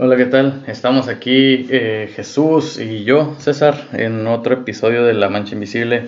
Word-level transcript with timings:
Hola, 0.00 0.16
¿qué 0.16 0.26
tal? 0.26 0.62
Estamos 0.68 1.08
aquí 1.08 1.66
eh, 1.70 2.08
Jesús 2.14 2.78
y 2.78 3.02
yo, 3.02 3.34
César, 3.40 3.88
en 3.94 4.28
otro 4.28 4.54
episodio 4.54 5.04
de 5.04 5.12
La 5.12 5.28
Mancha 5.28 5.56
Invisible. 5.56 6.04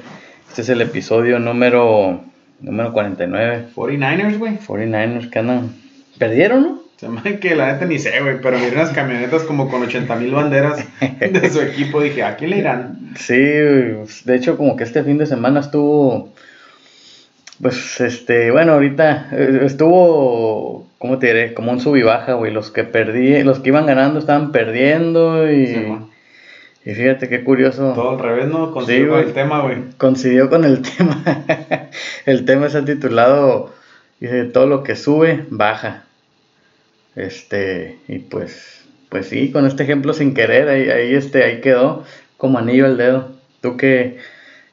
Este 0.48 0.62
es 0.62 0.68
el 0.68 0.80
episodio 0.80 1.40
número, 1.40 2.22
número 2.60 2.92
49. 2.92 3.64
49ers, 3.74 4.38
güey. 4.38 4.58
49ers 4.58 5.28
que 5.28 5.38
andan. 5.40 5.74
¿Perdieron, 6.20 6.62
no? 6.62 6.82
Se 6.98 7.08
me 7.08 7.40
que 7.40 7.56
la 7.56 7.72
neta 7.72 7.84
ni 7.84 7.98
sé, 7.98 8.20
güey, 8.20 8.40
pero 8.40 8.60
miré 8.60 8.76
unas 8.76 8.90
camionetas 8.90 9.42
como 9.42 9.68
con 9.68 9.82
80 9.82 10.14
mil 10.14 10.30
banderas 10.30 10.86
de 11.00 11.50
su 11.50 11.60
equipo. 11.60 12.00
Dije, 12.00 12.22
¿a 12.22 12.36
quién 12.36 12.50
le 12.50 12.58
irán? 12.58 13.10
Sí, 13.16 13.34
de 13.34 14.36
hecho, 14.36 14.56
como 14.56 14.76
que 14.76 14.84
este 14.84 15.02
fin 15.02 15.18
de 15.18 15.26
semana 15.26 15.58
estuvo. 15.58 16.32
Pues, 17.60 18.00
este, 18.00 18.50
bueno, 18.50 18.72
ahorita 18.72 19.28
eh, 19.32 19.60
estuvo 19.64 20.90
¿cómo 21.00 21.18
te 21.18 21.28
diré? 21.28 21.54
Como 21.54 21.72
un 21.72 21.80
sub 21.80 21.96
y 21.96 22.02
baja, 22.02 22.34
güey. 22.34 22.52
Los 22.52 22.70
que 22.70 22.84
perdí, 22.84 23.42
los 23.42 23.58
que 23.60 23.70
iban 23.70 23.86
ganando 23.86 24.18
estaban 24.18 24.52
perdiendo 24.52 25.50
y... 25.50 25.98
y 26.84 26.94
fíjate 26.94 27.30
qué 27.30 27.42
curioso. 27.42 27.94
Todo 27.94 28.10
al 28.10 28.18
revés, 28.18 28.48
¿no? 28.48 28.70
Coincidió 28.70 29.08
con 29.08 29.20
el 29.20 29.32
tema, 29.32 29.62
güey. 29.62 29.78
Coincidió 29.96 30.50
con 30.50 30.64
el 30.64 30.82
tema. 30.96 31.24
el 32.26 32.44
tema 32.44 32.66
está 32.66 32.84
titulado, 32.84 33.72
dice, 34.20 34.44
todo 34.44 34.66
lo 34.66 34.82
que 34.82 34.94
sube, 34.94 35.46
baja. 35.48 36.04
Este, 37.16 37.98
y 38.06 38.18
pues, 38.18 38.84
pues 39.08 39.26
sí, 39.26 39.50
con 39.50 39.66
este 39.66 39.84
ejemplo 39.84 40.12
sin 40.12 40.34
querer, 40.34 40.68
ahí, 40.68 40.90
ahí, 40.90 41.14
este, 41.14 41.44
ahí 41.44 41.62
quedó 41.62 42.04
como 42.36 42.58
anillo 42.58 42.84
al 42.84 42.98
dedo. 42.98 43.30
Tú 43.62 43.78
que, 43.78 44.18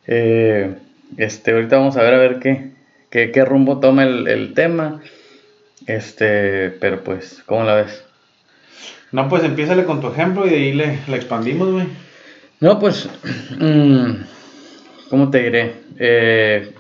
eh, 0.08 0.76
este, 1.16 1.52
ahorita 1.52 1.78
vamos 1.78 1.96
a 1.96 2.04
ver 2.04 2.14
a 2.14 2.18
ver 2.18 2.40
qué, 2.40 2.77
qué, 3.10 3.32
qué 3.32 3.46
rumbo 3.46 3.80
toma 3.80 4.04
el, 4.04 4.28
el 4.28 4.54
tema. 4.54 5.02
Este, 5.86 6.70
pero 6.72 7.04
pues, 7.04 7.44
¿cómo 7.46 7.64
la 7.64 7.76
ves? 7.76 8.04
No, 9.12 9.30
pues 9.30 9.44
empiézale 9.44 9.86
con 9.86 10.02
tu 10.02 10.10
ejemplo 10.10 10.46
y 10.46 10.50
de 10.50 10.56
ahí 10.56 10.74
le, 10.74 11.00
expandimos, 11.16 11.72
güey. 11.72 11.88
No, 12.60 12.80
pues, 12.80 13.10
mm, 13.60 14.12
¿cómo 15.10 15.30
te 15.30 15.44
diré? 15.44 15.76
Eh, 15.98 16.74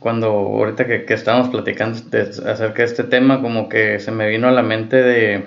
cuando 0.00 0.26
ahorita 0.26 0.86
que, 0.86 1.04
que 1.04 1.14
estábamos 1.14 1.50
platicando 1.50 1.98
acerca 2.46 2.82
de 2.82 2.84
este 2.84 3.04
tema, 3.04 3.40
como 3.40 3.68
que 3.68 4.00
se 4.00 4.10
me 4.10 4.28
vino 4.28 4.48
a 4.48 4.52
la 4.52 4.62
mente 4.62 4.96
de, 4.96 5.44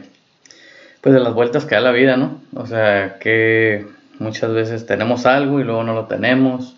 pues 1.01 1.13
de 1.13 1.19
las 1.19 1.33
vueltas 1.33 1.65
que 1.65 1.75
da 1.75 1.81
la 1.81 1.91
vida, 1.91 2.15
¿no? 2.15 2.41
O 2.55 2.65
sea, 2.65 3.17
que 3.19 3.85
muchas 4.19 4.53
veces 4.53 4.85
tenemos 4.85 5.25
algo 5.25 5.59
y 5.59 5.65
luego 5.65 5.83
no 5.83 5.93
lo 5.93 6.05
tenemos 6.05 6.75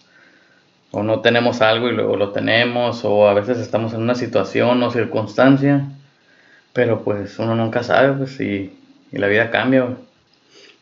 o 0.91 1.03
no 1.03 1.21
tenemos 1.21 1.61
algo 1.61 1.89
y 1.89 1.93
luego 1.93 2.16
lo 2.16 2.31
tenemos, 2.31 3.03
o 3.03 3.27
a 3.27 3.33
veces 3.33 3.57
estamos 3.57 3.93
en 3.93 4.02
una 4.02 4.16
situación 4.16 4.81
o 4.83 4.91
circunstancia, 4.91 5.85
pero 6.73 7.03
pues 7.03 7.38
uno 7.39 7.55
nunca 7.55 7.83
sabe, 7.83 8.13
pues, 8.13 8.39
y, 8.39 8.73
la 9.11 9.27
vida 9.27 9.49
cambia, 9.49 9.88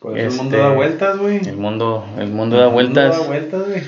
Pues 0.00 0.22
el 0.22 0.32
mundo 0.32 0.58
da 0.58 0.64
este, 0.64 0.76
vueltas, 0.76 1.18
güey. 1.18 1.48
El 1.48 1.56
mundo, 1.56 2.04
el 2.18 2.28
mundo 2.28 2.56
da 2.56 2.66
vueltas. 2.66 3.16
El 3.16 3.20
mundo 3.22 3.22
da 3.22 3.28
vueltas, 3.28 3.68
güey. 3.68 3.82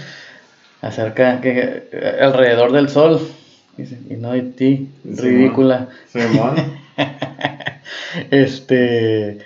Acerca, 0.81 1.41
que, 1.41 2.19
alrededor 2.21 2.73
del 2.73 2.89
sol, 2.89 3.21
y 3.77 4.15
no 4.15 4.33
de 4.33 4.43
ti, 4.43 4.89
ridícula. 5.05 5.89
este, 8.31 9.39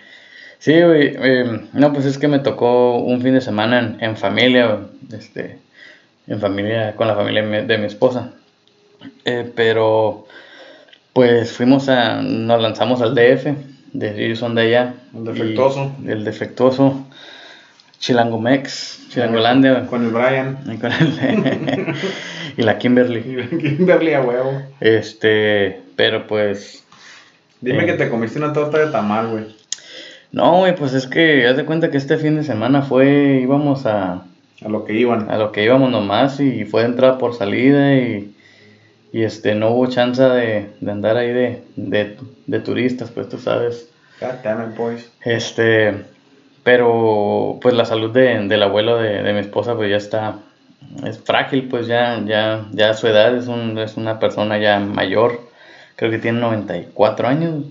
sí, 0.58 0.82
güey, 0.82 1.16
em, 1.16 1.68
no, 1.72 1.92
pues 1.92 2.06
es 2.06 2.18
que 2.18 2.28
me 2.28 2.38
tocó 2.38 2.98
un 2.98 3.20
fin 3.22 3.34
de 3.34 3.40
semana 3.40 3.80
en, 3.80 3.96
en 4.00 4.16
familia, 4.16 4.78
este, 5.12 5.58
en 6.26 6.40
familia, 6.40 6.94
con 6.96 7.06
la 7.08 7.14
familia 7.14 7.42
de 7.42 7.78
mi 7.78 7.86
esposa. 7.86 8.32
Eh, 9.24 9.50
pero 9.54 10.26
pues 11.12 11.52
fuimos 11.52 11.88
a, 11.88 12.22
nos 12.22 12.60
lanzamos 12.60 13.02
al 13.02 13.14
DF, 13.14 13.46
de, 13.92 14.24
ellos 14.24 14.38
son 14.38 14.54
de 14.54 14.62
allá. 14.62 14.94
El 15.14 15.24
defectuoso. 15.24 15.92
El 16.06 16.24
defectuoso. 16.24 17.06
Chilangomex, 17.98 19.08
Chilangolandia. 19.10 19.86
Con 19.86 20.04
el 20.04 20.10
Brian. 20.10 20.58
Y, 20.66 20.76
con 20.78 20.90
el, 20.92 21.94
y 22.56 22.62
la 22.62 22.78
Kimberly. 22.78 23.22
Kimberly 23.48 24.14
a 24.14 24.22
huevo. 24.22 24.62
Este, 24.80 25.82
pero 25.94 26.26
pues. 26.26 26.84
Dime 27.60 27.84
que 27.84 27.92
eh, 27.92 27.96
te 27.96 28.08
comiste 28.08 28.38
una 28.38 28.52
torta 28.52 28.78
de 28.78 28.90
tamal, 28.90 29.28
güey. 29.28 29.44
No, 30.32 30.58
güey, 30.58 30.74
pues 30.74 30.94
es 30.94 31.06
que 31.06 31.46
haz 31.46 31.56
de 31.56 31.66
cuenta 31.66 31.90
que 31.90 31.98
este 31.98 32.16
fin 32.16 32.36
de 32.36 32.42
semana 32.42 32.82
fue, 32.82 33.40
íbamos 33.42 33.84
a, 33.84 34.24
a 34.64 34.68
lo 34.68 34.84
que 34.84 34.94
iban. 34.94 35.30
A 35.30 35.38
lo 35.38 35.52
que 35.52 35.64
íbamos 35.64 35.90
nomás 35.90 36.40
y 36.40 36.64
fue 36.64 36.84
entrada 36.84 37.18
por 37.18 37.34
salida 37.34 37.94
y, 37.94 38.34
y 39.12 39.22
este 39.22 39.54
no 39.54 39.70
hubo 39.70 39.86
chance 39.86 40.22
de, 40.22 40.70
de 40.80 40.90
andar 40.90 41.16
ahí 41.16 41.32
de, 41.32 41.62
de, 41.76 42.16
de, 42.46 42.60
turistas, 42.60 43.10
pues 43.10 43.28
tú 43.28 43.38
sabes. 43.38 43.90
God 44.20 44.34
damn 44.42 44.70
it, 44.70 44.76
boys. 44.76 45.10
Este, 45.24 46.04
pero 46.62 47.58
pues 47.60 47.74
la 47.74 47.84
salud 47.84 48.10
de, 48.10 48.46
del 48.48 48.62
abuelo 48.62 48.98
de, 48.98 49.22
de 49.22 49.32
mi 49.32 49.40
esposa 49.40 49.74
pues 49.74 49.90
ya 49.90 49.96
está, 49.96 50.38
es 51.04 51.18
frágil, 51.18 51.68
pues 51.68 51.86
ya, 51.86 52.22
ya, 52.24 52.66
ya 52.72 52.90
a 52.90 52.94
su 52.94 53.06
edad 53.06 53.36
es, 53.36 53.48
un, 53.48 53.78
es 53.78 53.96
una 53.96 54.18
persona 54.18 54.58
ya 54.58 54.78
mayor, 54.78 55.40
creo 55.96 56.10
que 56.10 56.18
tiene 56.18 56.40
94 56.40 57.28
años. 57.28 57.64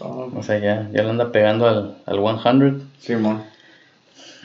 Oh. 0.00 0.30
O 0.36 0.42
sea, 0.42 0.58
ya, 0.58 0.88
ya 0.92 1.02
le 1.02 1.10
anda 1.10 1.30
pegando 1.30 1.66
al, 1.68 1.96
al 2.06 2.40
100. 2.42 2.82
Sí, 2.98 3.14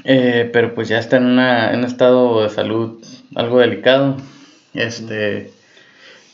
eh, 0.03 0.50
pero 0.52 0.74
pues 0.75 0.88
ya 0.88 1.00
está 1.00 1.18
en, 1.18 1.25
una, 1.25 1.72
en 1.72 1.80
un 1.80 1.85
estado 1.85 2.44
de 2.44 2.50
salud 2.50 3.03
algo 3.35 3.59
delicado. 3.59 4.18
Este, 4.74 5.52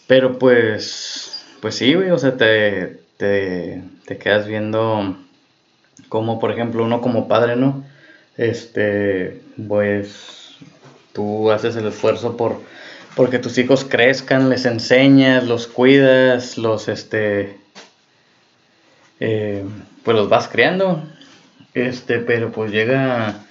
pero 0.08 0.38
pues, 0.38 1.46
pues 1.62 1.76
sí, 1.76 1.94
güey, 1.94 2.12
o 2.12 2.18
sea, 2.18 2.38
te, 2.38 3.00
te, 3.18 3.84
te 4.06 4.18
quedas 4.18 4.48
viendo 4.48 5.18
como, 6.10 6.40
por 6.40 6.52
ejemplo, 6.52 6.84
uno 6.84 7.02
como 7.02 7.28
padre, 7.28 7.56
¿no? 7.56 7.84
Este, 8.38 9.42
pues 9.68 10.58
tú 11.14 11.52
haces 11.52 11.76
el 11.78 11.88
esfuerzo 11.88 12.36
por 12.36 12.62
porque 13.16 13.40
tus 13.40 13.58
hijos 13.58 13.86
crezcan, 13.86 14.50
les 14.50 14.66
enseñas, 14.66 15.46
los 15.46 15.68
cuidas, 15.68 16.58
los 16.58 16.90
este 16.90 17.58
eh, 19.20 19.64
pues 20.04 20.18
los 20.18 20.30
vas 20.30 20.48
criando. 20.50 21.04
Este, 21.76 22.20
pero 22.20 22.52
pues 22.52 22.72
llega 22.72 23.46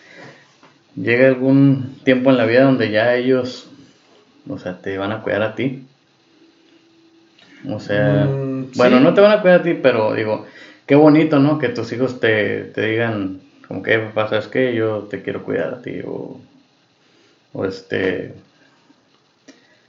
llega 0.96 1.28
algún 1.28 1.96
tiempo 2.04 2.30
en 2.30 2.36
la 2.36 2.46
vida 2.46 2.64
donde 2.64 2.90
ya 2.90 3.14
ellos, 3.14 3.68
o 4.48 4.58
sea, 4.58 4.78
te 4.80 4.96
van 4.98 5.12
a 5.12 5.22
cuidar 5.22 5.42
a 5.42 5.54
ti. 5.54 5.84
O 7.68 7.80
sea, 7.80 8.24
mm, 8.24 8.72
bueno, 8.76 9.00
no 9.00 9.14
te 9.14 9.20
van 9.20 9.32
a 9.32 9.40
cuidar 9.40 9.60
a 9.60 9.62
ti, 9.62 9.74
pero 9.74 10.14
digo, 10.14 10.46
qué 10.86 10.94
bonito, 10.94 11.38
¿no? 11.38 11.58
Que 11.58 11.68
tus 11.68 11.92
hijos 11.92 12.20
te, 12.20 12.64
te 12.64 12.86
digan, 12.86 13.40
como 13.66 13.82
que, 13.82 13.98
pasa 13.98 14.38
es 14.38 14.48
que 14.48 14.74
yo 14.74 15.06
te 15.10 15.22
quiero 15.22 15.44
cuidar 15.44 15.74
a 15.74 15.82
ti, 15.82 16.00
o, 16.04 16.40
o 17.52 17.64
este, 17.64 18.34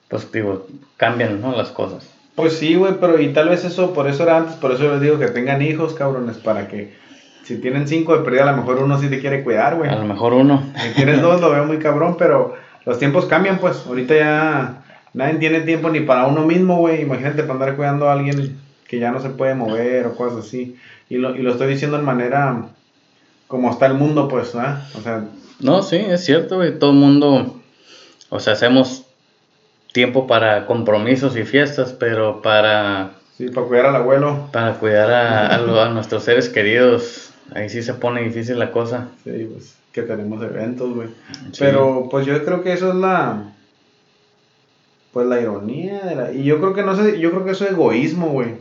pues 0.07 0.31
digo, 0.31 0.67
cambian, 0.97 1.41
¿no? 1.41 1.55
Las 1.55 1.69
cosas. 1.69 2.09
Pues 2.35 2.53
sí, 2.57 2.75
güey, 2.75 2.95
pero 2.99 3.19
y 3.19 3.31
tal 3.33 3.49
vez 3.49 3.63
eso, 3.65 3.93
por 3.93 4.07
eso 4.07 4.23
era 4.23 4.37
antes, 4.37 4.55
por 4.55 4.71
eso 4.71 4.91
les 4.91 5.01
digo 5.01 5.19
que 5.19 5.27
tengan 5.27 5.61
hijos, 5.61 5.93
cabrones, 5.93 6.37
para 6.37 6.67
que 6.67 6.93
si 7.45 7.57
tienen 7.57 7.87
cinco 7.87 8.17
de 8.17 8.23
pérdida, 8.23 8.49
a 8.49 8.51
lo 8.51 8.57
mejor 8.57 8.77
uno 8.77 8.99
sí 8.99 9.07
te 9.07 9.19
quiere 9.19 9.43
cuidar, 9.43 9.75
güey. 9.75 9.89
A 9.89 9.95
lo 9.95 10.05
mejor 10.05 10.33
uno. 10.33 10.63
Si 10.77 10.89
tienes 10.95 11.21
dos, 11.21 11.39
lo 11.41 11.51
veo 11.51 11.63
muy 11.65 11.77
cabrón, 11.77 12.15
pero 12.17 12.55
los 12.85 12.97
tiempos 12.97 13.25
cambian, 13.25 13.59
pues. 13.59 13.85
Ahorita 13.85 14.15
ya 14.15 14.83
nadie 15.13 15.35
tiene 15.35 15.61
tiempo 15.61 15.89
ni 15.89 15.99
para 15.99 16.25
uno 16.25 16.43
mismo, 16.43 16.77
güey. 16.77 17.03
Imagínate 17.03 17.43
para 17.43 17.53
andar 17.53 17.75
cuidando 17.75 18.09
a 18.09 18.13
alguien 18.13 18.57
que 18.87 18.97
ya 18.97 19.11
no 19.11 19.21
se 19.21 19.29
puede 19.29 19.53
mover 19.53 20.07
o 20.07 20.15
cosas 20.15 20.45
así. 20.47 20.75
Y 21.07 21.17
lo, 21.17 21.35
y 21.35 21.43
lo 21.43 21.51
estoy 21.51 21.67
diciendo 21.67 21.99
en 21.99 22.05
manera 22.05 22.63
como 23.45 23.69
está 23.69 23.85
el 23.85 23.93
mundo, 23.93 24.27
pues, 24.27 24.55
¿no? 24.55 24.79
O 24.97 25.01
sea. 25.01 25.25
No, 25.59 25.83
sí, 25.83 25.97
es 25.97 26.25
cierto, 26.25 26.55
güey. 26.55 26.79
Todo 26.79 26.89
el 26.89 26.97
mundo, 26.97 27.61
o 28.29 28.39
sea, 28.39 28.53
hacemos 28.53 29.05
tiempo 29.93 30.25
para 30.25 30.65
compromisos 30.65 31.37
y 31.37 31.43
fiestas, 31.43 31.93
pero 31.93 32.41
para... 32.41 33.11
Sí, 33.37 33.49
para 33.49 33.67
cuidar 33.67 33.85
al 33.85 33.95
abuelo. 33.97 34.49
Para 34.51 34.73
cuidar 34.73 35.11
a, 35.11 35.55
a 35.55 35.89
nuestros 35.89 36.23
seres 36.23 36.49
queridos 36.49 37.33
ahí 37.53 37.69
sí 37.69 37.81
se 37.81 37.93
pone 37.93 38.23
difícil 38.23 38.59
la 38.59 38.71
cosa. 38.71 39.09
Sí, 39.23 39.49
pues 39.51 39.75
que 39.91 40.01
tenemos 40.01 40.43
eventos, 40.43 40.93
güey. 40.93 41.09
Pero 41.57 42.09
pues 42.11 42.25
yo 42.25 42.43
creo 42.43 42.61
que 42.61 42.73
eso 42.73 42.89
es 42.89 42.95
la 42.95 43.53
pues 45.13 45.27
la 45.27 45.39
ironía 45.39 46.05
de 46.05 46.15
la 46.15 46.31
y 46.33 46.43
yo 46.43 46.59
creo 46.59 46.73
que 46.73 46.83
no 46.83 46.95
sé, 46.95 47.17
yo 47.19 47.31
creo 47.31 47.45
que 47.45 47.51
eso 47.51 47.65
es 47.65 47.71
egoísmo, 47.71 48.31
güey. 48.31 48.55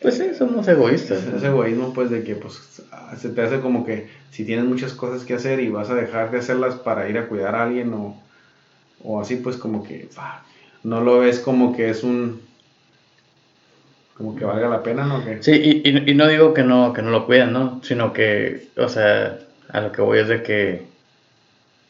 Pues 0.00 0.16
sí, 0.16 0.34
somos 0.36 0.66
egoístas. 0.66 1.24
Es, 1.26 1.42
egoísmo 1.44 1.92
pues 1.92 2.08
de 2.08 2.24
que 2.24 2.34
pues 2.34 2.82
se 3.18 3.28
te 3.28 3.42
hace 3.42 3.60
como 3.60 3.84
que 3.84 4.08
si 4.30 4.44
tienes 4.44 4.64
muchas 4.64 4.94
cosas 4.94 5.24
que 5.24 5.34
hacer 5.34 5.60
y 5.60 5.68
vas 5.68 5.90
a 5.90 5.94
dejar 5.94 6.30
de 6.30 6.38
hacerlas 6.38 6.76
para 6.76 7.08
ir 7.08 7.18
a 7.18 7.28
cuidar 7.28 7.54
a 7.54 7.64
alguien 7.64 7.92
o, 7.92 8.16
o 9.04 9.20
así 9.20 9.36
pues 9.36 9.58
como 9.58 9.84
que 9.84 10.08
no 10.82 11.02
lo 11.02 11.18
ves 11.18 11.38
como 11.38 11.76
que 11.76 11.90
es 11.90 12.02
un 12.02 12.40
como 14.22 14.36
que 14.36 14.44
valga 14.44 14.68
la 14.68 14.84
pena, 14.84 15.04
¿no? 15.04 15.20
Sí, 15.40 15.82
y, 15.84 16.10
y, 16.10 16.14
no 16.14 16.28
digo 16.28 16.54
que 16.54 16.62
no, 16.62 16.92
que 16.92 17.02
no 17.02 17.10
lo 17.10 17.26
cuidan, 17.26 17.52
¿no? 17.52 17.80
Sino 17.82 18.12
que, 18.12 18.68
o 18.76 18.88
sea, 18.88 19.38
a 19.68 19.80
lo 19.80 19.90
que 19.90 20.00
voy 20.00 20.20
es 20.20 20.28
de 20.28 20.44
que, 20.44 20.86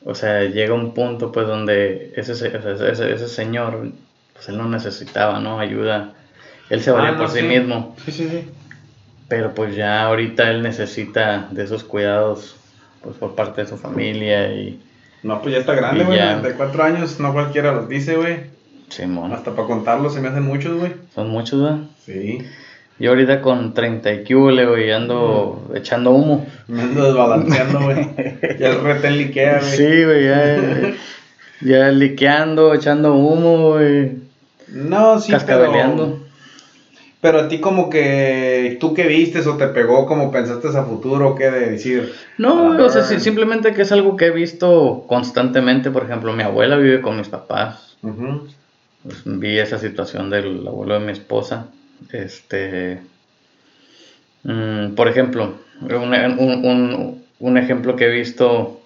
o 0.02 0.14
sea, 0.14 0.44
llega 0.44 0.72
un 0.72 0.94
punto 0.94 1.30
pues 1.30 1.46
donde 1.46 2.14
ese, 2.16 2.32
ese, 2.32 3.12
ese 3.12 3.28
señor, 3.28 3.92
pues 4.32 4.48
él 4.48 4.56
no 4.56 4.66
necesitaba, 4.66 5.40
¿no? 5.40 5.60
Ayuda, 5.60 6.14
él 6.70 6.80
se 6.80 6.90
valía 6.90 7.10
ah, 7.10 7.18
por 7.18 7.28
sí. 7.28 7.42
mismo. 7.42 7.94
Sí, 8.06 8.12
sí, 8.12 8.28
sí. 8.30 8.48
Pero 9.28 9.54
pues 9.54 9.76
ya 9.76 10.04
ahorita 10.04 10.50
él 10.50 10.62
necesita 10.62 11.48
de 11.50 11.64
esos 11.64 11.84
cuidados 11.84 12.56
pues 13.02 13.16
por 13.16 13.34
parte 13.34 13.62
de 13.62 13.68
su 13.68 13.76
familia 13.76 14.50
y... 14.54 14.80
No, 15.22 15.42
pues 15.42 15.54
ya 15.54 15.60
está 15.60 15.74
grande, 15.74 16.04
güey, 16.04 16.16
ya. 16.16 16.36
94 16.36 16.82
años, 16.82 17.20
no 17.20 17.34
cualquiera 17.34 17.72
los 17.72 17.90
dice, 17.90 18.16
güey. 18.16 18.61
Simón. 18.88 19.32
Hasta 19.32 19.52
para 19.54 19.66
contarlo 19.68 20.10
se 20.10 20.20
me 20.20 20.28
hacen 20.28 20.42
muchos, 20.42 20.78
güey. 20.78 20.92
Son 21.14 21.30
muchos, 21.30 21.62
¿verdad? 21.62 21.78
Sí. 22.04 22.38
Yo 22.98 23.10
ahorita 23.10 23.40
con 23.40 23.74
30 23.74 24.12
y 24.12 24.34
güey, 24.34 24.92
ando 24.92 25.70
echando 25.74 26.12
humo. 26.12 26.46
Me 26.68 26.82
ando 26.82 27.04
desbalanceando, 27.04 27.80
güey. 27.80 27.96
Ya 28.58 28.68
el 28.68 28.80
retén 28.82 29.18
liquea, 29.18 29.58
güey. 29.60 29.76
Sí, 29.76 30.04
güey, 30.04 30.24
ya, 30.24 30.94
ya 31.62 31.90
liqueando, 31.90 32.74
echando 32.74 33.14
humo, 33.14 33.70
güey, 33.72 34.12
No, 34.68 35.18
sí, 35.18 35.32
cascabeleando. 35.32 36.04
pero... 36.04 36.32
Pero 37.22 37.40
a 37.40 37.48
ti 37.48 37.60
como 37.60 37.88
que... 37.88 38.76
¿Tú 38.80 38.94
qué 38.94 39.06
vistes 39.06 39.46
o 39.46 39.56
te 39.56 39.68
pegó 39.68 40.06
como 40.06 40.32
pensaste 40.32 40.68
a 40.76 40.82
futuro 40.82 41.30
o 41.30 41.34
qué 41.36 41.52
de 41.52 41.70
decir? 41.70 42.12
No, 42.36 42.72
ah, 42.72 42.82
o 42.84 42.88
sea, 42.88 43.04
sí, 43.04 43.20
simplemente 43.20 43.72
que 43.74 43.82
es 43.82 43.92
algo 43.92 44.16
que 44.16 44.26
he 44.26 44.30
visto 44.32 45.04
constantemente. 45.06 45.92
Por 45.92 46.02
ejemplo, 46.04 46.32
mi 46.32 46.42
abuela 46.42 46.76
vive 46.76 47.00
con 47.00 47.16
mis 47.16 47.28
papás. 47.28 47.96
ujú. 48.02 48.48
Pues, 49.02 49.22
vi 49.24 49.58
esa 49.58 49.78
situación 49.78 50.30
del 50.30 50.66
abuelo 50.66 50.94
de 50.94 51.00
mi 51.06 51.12
esposa. 51.12 51.66
Este. 52.12 53.00
mm, 54.44 54.94
por 54.94 55.08
ejemplo, 55.08 55.54
un, 55.80 56.14
un- 56.38 57.22
un- 57.38 57.58
ejemplo 57.58 57.96
que 57.96 58.06
he 58.06 58.10
visto. 58.10 58.80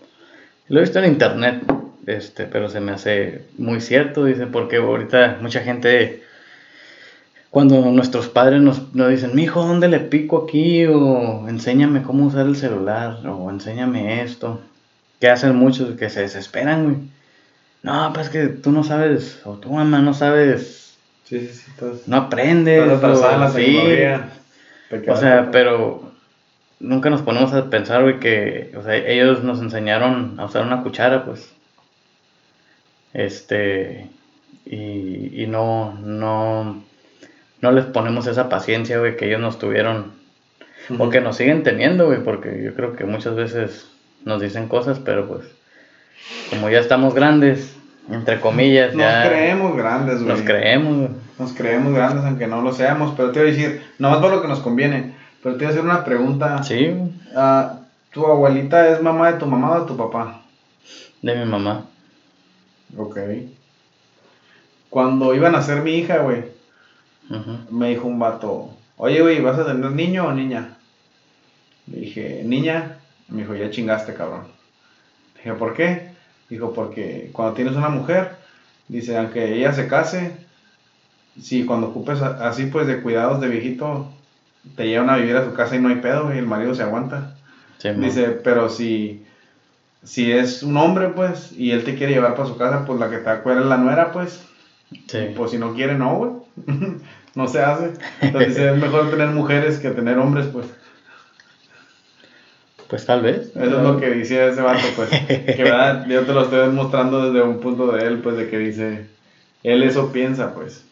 Lo 0.68 0.78
he 0.78 0.82
visto 0.82 0.98
en 0.98 1.06
internet. 1.12 1.62
Este, 2.06 2.44
pero 2.46 2.68
se 2.68 2.80
me 2.80 2.92
hace 2.92 3.42
muy 3.58 3.80
cierto, 3.80 4.24
dice, 4.24 4.46
porque 4.46 4.76
ahorita 4.76 5.38
mucha 5.40 5.60
gente. 5.60 6.22
Cuando 7.50 7.80
nuestros 7.90 8.28
padres 8.28 8.60
nos, 8.60 8.94
nos 8.94 9.08
dicen, 9.08 9.34
mijo, 9.34 9.64
¿dónde 9.64 9.88
le 9.88 10.00
pico 10.00 10.44
aquí? 10.46 10.84
O 10.86 11.48
enséñame 11.48 12.02
cómo 12.02 12.26
usar 12.26 12.46
el 12.46 12.56
celular, 12.56 13.26
o 13.26 13.50
enséñame 13.50 14.22
esto. 14.22 14.60
Que 15.20 15.28
hacen 15.30 15.56
muchos 15.56 15.96
que 15.96 16.10
se 16.10 16.20
desesperan. 16.22 17.10
No, 17.86 18.12
pues 18.12 18.28
que 18.30 18.48
tú 18.48 18.72
no 18.72 18.82
sabes, 18.82 19.40
o 19.44 19.54
tu 19.54 19.70
mamá 19.72 20.00
no 20.00 20.12
sabes, 20.12 20.98
Sí, 21.24 21.40
sí, 21.40 21.48
sí. 21.48 21.70
Estás, 21.70 22.06
no 22.06 22.16
aprendes. 22.16 22.92
estás 22.92 23.18
en 23.32 23.40
la 23.40 23.46
o- 23.46 23.50
sí. 23.50 23.78
O 25.08 25.16
sea, 25.16 25.50
pero 25.52 26.12
nunca 26.78 27.10
nos 27.10 27.22
ponemos 27.22 27.52
a 27.52 27.70
pensar, 27.70 28.02
güey, 28.02 28.20
que, 28.20 28.72
o 28.76 28.82
sea, 28.82 28.96
ellos 28.96 29.42
nos 29.42 29.60
enseñaron 29.60 30.38
a 30.38 30.44
usar 30.46 30.62
una 30.66 30.82
cuchara, 30.82 31.24
pues. 31.24 31.52
Este, 33.14 34.08
y, 34.64 35.42
y 35.42 35.46
no, 35.46 35.94
no, 36.02 36.82
no 37.60 37.72
les 37.72 37.84
ponemos 37.86 38.26
esa 38.26 38.48
paciencia, 38.48 38.98
güey, 38.98 39.16
que 39.16 39.26
ellos 39.26 39.40
nos 39.40 39.58
tuvieron, 39.58 40.12
o 40.98 41.08
que 41.10 41.20
nos 41.20 41.36
siguen 41.36 41.62
teniendo, 41.62 42.06
güey, 42.06 42.22
porque 42.22 42.62
yo 42.64 42.74
creo 42.74 42.94
que 42.94 43.04
muchas 43.04 43.34
veces 43.36 43.88
nos 44.24 44.40
dicen 44.40 44.68
cosas, 44.68 44.98
pero 45.00 45.26
pues, 45.28 45.42
como 46.50 46.68
ya 46.70 46.78
estamos 46.78 47.14
grandes, 47.14 47.75
entre 48.10 48.40
comillas, 48.40 48.94
Nos 48.94 49.02
ya 49.02 49.28
creemos 49.28 49.76
grandes, 49.76 50.22
güey. 50.22 50.28
nos 50.36 50.42
creemos, 50.42 50.96
güey. 50.96 51.08
Nos 51.38 51.52
creemos 51.52 51.92
grandes 51.94 52.24
aunque 52.24 52.46
no 52.46 52.62
lo 52.62 52.72
seamos, 52.72 53.14
pero 53.16 53.30
te 53.32 53.40
voy 53.40 53.48
a 53.48 53.52
decir, 53.52 53.82
nomás 53.98 54.18
por 54.18 54.30
lo 54.30 54.40
que 54.42 54.48
nos 54.48 54.60
conviene, 54.60 55.14
pero 55.42 55.56
te 55.56 55.64
voy 55.64 55.66
a 55.66 55.70
hacer 55.70 55.84
una 55.84 56.04
pregunta. 56.04 56.62
Sí, 56.62 56.94
Ah, 57.34 57.80
¿Tu 58.12 58.24
abuelita 58.26 58.88
es 58.88 59.02
mamá 59.02 59.30
de 59.32 59.38
tu 59.38 59.44
mamá 59.46 59.72
o 59.72 59.80
de 59.82 59.86
tu 59.86 59.96
papá? 59.96 60.40
de 61.20 61.34
mi 61.36 61.44
mamá. 61.44 61.84
Ok. 62.96 63.18
Cuando 64.88 65.34
iban 65.34 65.54
a 65.54 65.62
ser 65.62 65.82
mi 65.82 65.92
hija, 65.96 66.18
güey, 66.18 66.44
me 67.70 67.90
dijo 67.90 68.06
un 68.06 68.18
vato, 68.18 68.70
oye, 68.96 69.20
güey, 69.20 69.40
¿vas 69.40 69.58
a 69.58 69.66
tener 69.66 69.90
niño 69.90 70.26
o 70.26 70.32
niña? 70.32 70.76
Le 71.88 72.00
dije, 72.00 72.42
niña. 72.44 72.98
Me 73.28 73.42
dijo, 73.42 73.54
ya 73.56 73.70
chingaste, 73.70 74.14
cabrón. 74.14 74.44
Le 75.34 75.42
dije, 75.42 75.52
¿por 75.54 75.74
qué? 75.74 76.10
Dijo, 76.48 76.72
porque 76.72 77.30
cuando 77.32 77.54
tienes 77.54 77.74
una 77.74 77.88
mujer, 77.88 78.36
dice, 78.88 79.16
aunque 79.16 79.54
ella 79.54 79.72
se 79.72 79.88
case, 79.88 80.36
si 81.40 81.64
cuando 81.64 81.88
ocupes 81.88 82.22
así 82.22 82.66
pues 82.66 82.86
de 82.86 83.02
cuidados 83.02 83.40
de 83.40 83.48
viejito, 83.48 84.10
te 84.74 84.86
llevan 84.88 85.10
a 85.10 85.16
vivir 85.16 85.36
a 85.36 85.44
su 85.44 85.52
casa 85.54 85.76
y 85.76 85.80
no 85.80 85.88
hay 85.88 85.96
pedo, 85.96 86.34
y 86.34 86.38
el 86.38 86.46
marido 86.46 86.74
se 86.74 86.82
aguanta. 86.82 87.36
Sí. 87.78 87.90
Dice, 87.90 88.28
pero 88.42 88.68
si, 88.68 89.24
si 90.02 90.32
es 90.32 90.62
un 90.62 90.76
hombre, 90.76 91.08
pues, 91.10 91.52
y 91.52 91.72
él 91.72 91.84
te 91.84 91.94
quiere 91.94 92.14
llevar 92.14 92.34
para 92.34 92.48
su 92.48 92.56
casa, 92.56 92.84
pues 92.84 92.98
la 92.98 93.10
que 93.10 93.18
te 93.18 93.30
acuerda 93.30 93.62
es 93.62 93.66
la 93.66 93.76
nuera, 93.76 94.12
pues. 94.12 94.42
Sí. 95.08 95.18
Pues 95.36 95.50
si 95.50 95.58
no 95.58 95.74
quiere, 95.74 95.94
no, 95.94 96.16
güey. 96.16 96.30
no 97.34 97.48
se 97.48 97.60
hace. 97.60 97.92
Entonces 98.20 98.54
dice, 98.54 98.70
es 98.70 98.76
mejor 98.76 99.10
tener 99.10 99.28
mujeres 99.28 99.78
que 99.78 99.90
tener 99.90 100.18
hombres, 100.18 100.46
pues. 100.46 100.66
Pues 102.88 103.04
tal 103.04 103.22
vez. 103.22 103.50
Eso 103.56 103.64
es 103.64 103.82
lo 103.82 103.98
que 103.98 104.10
decía 104.10 104.46
ese 104.46 104.62
vato, 104.62 104.86
pues. 104.94 105.10
Que 105.10 105.56
verdad, 105.62 106.06
yo 106.06 106.22
te 106.22 106.32
lo 106.32 106.42
estoy 106.42 106.68
mostrando 106.70 107.30
desde 107.30 107.46
un 107.46 107.60
punto 107.60 107.90
de 107.92 108.06
él, 108.06 108.20
pues, 108.20 108.36
de 108.36 108.48
que 108.48 108.58
dice, 108.58 109.06
él 109.62 109.82
eso 109.82 110.12
piensa, 110.12 110.54
pues. 110.54 110.84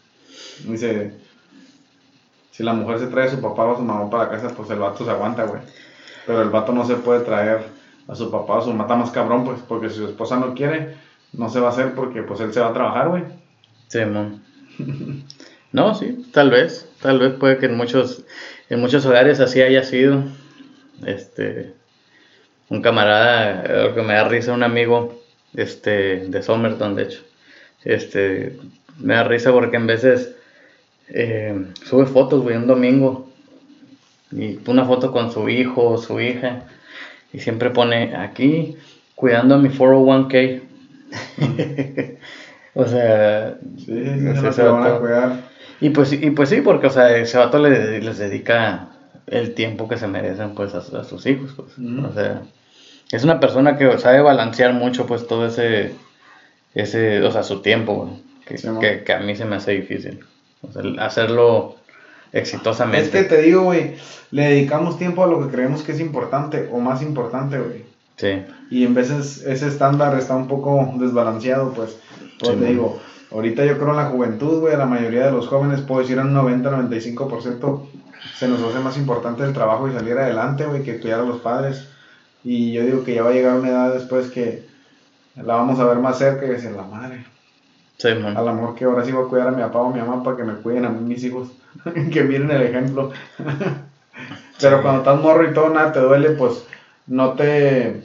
Dice, 0.67 1.13
si 2.51 2.63
la 2.63 2.73
mujer 2.73 2.99
se 2.99 3.07
trae 3.07 3.29
a 3.29 3.31
su 3.31 3.41
papá 3.41 3.65
o 3.65 3.75
a 3.75 3.77
su 3.77 3.83
mamá 3.83 4.11
para 4.11 4.25
la 4.25 4.31
casa, 4.31 4.55
pues 4.55 4.71
el 4.71 4.79
vato 4.79 5.05
se 5.05 5.11
aguanta, 5.11 5.45
güey. 5.45 5.63
Pero 6.27 6.43
el 6.43 6.51
vato 6.51 6.73
no 6.73 6.85
se 6.85 6.97
puede 6.97 7.21
traer 7.21 7.61
a 8.09 8.15
su 8.15 8.31
papá 8.31 8.55
o 8.55 8.59
a 8.59 8.65
su 8.65 8.73
mata 8.73 8.97
más 8.97 9.11
cabrón, 9.11 9.45
pues, 9.45 9.61
porque 9.67 9.89
si 9.89 9.97
su 9.97 10.07
esposa 10.07 10.37
no 10.37 10.55
quiere, 10.55 10.97
no 11.33 11.49
se 11.49 11.61
va 11.61 11.69
a 11.69 11.71
hacer 11.71 11.95
porque, 11.95 12.23
pues, 12.23 12.41
él 12.41 12.53
se 12.53 12.61
va 12.61 12.69
a 12.69 12.73
trabajar, 12.73 13.09
güey. 13.09 13.23
Sí. 13.89 14.01
No, 15.73 15.95
sí, 15.95 16.25
tal 16.33 16.51
vez. 16.51 16.89
Tal 17.01 17.19
vez 17.19 17.35
puede 17.35 17.59
que 17.59 17.67
en 17.67 17.77
muchos, 17.77 18.25
en 18.71 18.81
muchos 18.81 19.05
hogares 19.07 19.41
así 19.41 19.61
haya 19.61 19.83
sido. 19.83 20.23
Este, 21.05 21.75
un 22.71 22.81
camarada, 22.83 23.65
eh, 23.67 23.93
que 23.95 24.03
me 24.03 24.15
da 24.15 24.29
risa, 24.29 24.53
un 24.53 24.63
amigo, 24.63 25.23
este, 25.55 26.27
de 26.29 26.43
Somerton, 26.43 26.95
de 26.97 27.03
hecho. 27.05 27.21
Este, 27.85 28.57
me 28.99 29.15
da 29.15 29.25
risa 29.25 29.53
porque 29.53 29.77
en 29.77 29.87
veces 29.87 30.35
eh, 31.09 31.67
sube 31.85 32.07
fotos, 32.07 32.43
güey, 32.43 32.57
un 32.57 32.67
domingo. 32.67 33.31
Y 34.33 34.59
una 34.67 34.85
foto 34.85 35.13
con 35.13 35.31
su 35.31 35.49
hijo 35.49 35.83
o 35.91 35.99
su 35.99 36.21
hija. 36.21 36.65
Y 37.33 37.41
siempre 37.41 37.71
pone 37.71 38.17
aquí, 38.17 38.77
cuidando 39.15 39.55
a 39.57 39.59
mi 39.59 39.69
401k. 39.69 40.63
o 42.75 42.87
sea, 42.87 43.57
Sí, 43.79 43.85
sí, 43.87 43.93
no 43.93 44.53
se 44.53 44.63
lo 44.65 44.73
van 44.75 44.93
a 44.93 44.99
cuidar. 44.99 45.37
y 45.81 45.91
pues, 45.91 46.13
y 46.13 46.31
pues 46.31 46.49
sí, 46.49 46.61
porque, 46.63 46.87
o 46.87 46.91
sea, 46.91 47.17
ese 47.17 47.39
vato 47.39 47.59
le- 47.59 48.01
les 48.01 48.19
dedica 48.19 48.89
el 49.27 49.55
tiempo 49.55 49.89
que 49.89 49.97
se 49.97 50.07
merecen, 50.07 50.55
pues, 50.55 50.75
a, 50.75 50.81
su- 50.81 50.97
a 50.97 51.05
sus 51.05 51.25
hijos, 51.27 51.53
pues. 51.57 51.73
O 51.79 52.13
sea, 52.13 52.43
es 53.13 53.25
una 53.25 53.41
persona 53.41 53.77
que 53.77 53.99
sabe 53.99 54.21
balancear 54.21 54.73
mucho, 54.75 55.07
pues, 55.07 55.27
todo 55.27 55.47
ese, 55.47 55.93
ese, 56.75 57.23
o 57.23 57.31
sea, 57.31 57.43
su 57.43 57.61
tiempo, 57.63 58.19
que, 58.47 58.59
Sí, 58.59 58.69
que, 58.81 59.03
que 59.05 59.13
a 59.13 59.21
mí 59.21 59.35
se 59.37 59.45
me 59.45 59.57
hace 59.57 59.73
difícil. 59.73 60.21
O 60.63 60.73
sea, 60.73 60.83
hacerlo 61.05 61.77
exitosamente. 62.33 63.07
Es 63.07 63.11
que 63.11 63.23
te 63.25 63.43
digo, 63.43 63.63
güey, 63.63 63.95
le 64.31 64.49
dedicamos 64.51 64.99
tiempo 64.99 65.25
a 65.25 65.27
lo 65.27 65.45
que 65.47 65.55
creemos 65.55 65.83
que 65.83 65.93
es 65.93 66.01
importante 66.01 66.69
o 66.73 66.79
más 66.81 67.03
importante, 67.03 67.59
güey. 67.59 67.85
Sí, 68.17 68.43
Y 68.71 68.85
en 68.85 68.95
veces 68.95 69.43
ese 69.45 69.67
estándar 69.69 70.17
está 70.19 70.37
un 70.37 70.47
poco 70.49 70.93
desbalanceado, 70.99 71.73
pues. 71.73 71.99
Pues 72.39 72.51
Sí, 72.53 72.57
te 72.57 72.63
man. 72.63 72.69
digo, 72.69 73.01
ahorita 73.33 73.65
yo 73.65 73.77
creo 73.79 73.91
en 73.91 73.97
la 73.97 74.07
juventud, 74.07 74.61
güey, 74.61 74.77
la 74.77 74.87
mayoría 74.87 75.27
de 75.27 75.33
los 75.33 75.49
jóvenes, 75.49 75.81
puedo 75.81 76.01
decir 76.01 76.19
un 76.19 76.33
90-95%, 76.35 77.89
se 78.37 78.49
nos 78.49 78.63
hace 78.63 78.79
más 78.81 78.97
importante 78.97 79.45
el 79.45 79.53
trabajo 79.53 79.89
y 79.89 79.93
salir 79.93 80.17
adelante, 80.19 80.67
güey, 80.67 80.83
que 80.83 81.01
cuidar 81.01 81.21
a 81.21 81.25
los 81.25 81.41
padres. 81.41 81.89
Y 82.43 82.73
yo 82.73 82.83
digo 82.83 83.05
que 83.05 83.15
ya 83.15 83.23
va 83.23 83.31
a 83.31 83.35
llegar 83.35 83.59
una 83.59 83.69
edad 83.69 83.95
después 83.95 84.31
que 84.31 84.67
la 85.37 85.55
vamos 85.55 85.81
a 85.81 85.85
ver 85.85 85.99
más 85.99 86.19
cerca 86.19 86.45
y 86.47 86.51
decir, 86.51 86.73
la 86.73 86.83
madre. 86.83 87.25
sí, 87.99 88.09
man. 88.15 88.37
A 88.37 88.43
lo 88.43 88.55
mejor 88.55 88.75
que 88.75 88.85
ahora 88.85 89.05
sí 89.05 89.13
voy 89.13 89.25
a 89.25 89.29
cuidar 89.29 89.49
a 89.49 89.53
mi 89.53 89.63
papá 89.63 89.81
o 89.81 89.91
a 89.91 89.95
mi 89.95 90.01
mamá 90.01 90.23
para 90.23 90.37
que 90.37 90.45
me 90.45 90.55
cuiden 90.55 90.85
a 90.85 90.91
mí 90.91 91.01
mis 91.01 91.25
hijos. 91.25 91.49
que 92.13 92.23
miren 92.23 92.51
el 92.51 92.63
ejemplo. 92.63 93.13
Pero 94.61 94.83
cuando 94.83 95.01
estás 95.01 95.21
morro 95.21 95.49
y 95.49 95.53
todo, 95.53 95.71
nada 95.71 95.93
te 95.93 96.01
duele, 96.01 96.31
pues 96.31 96.65
no 97.07 97.33
te. 97.33 98.05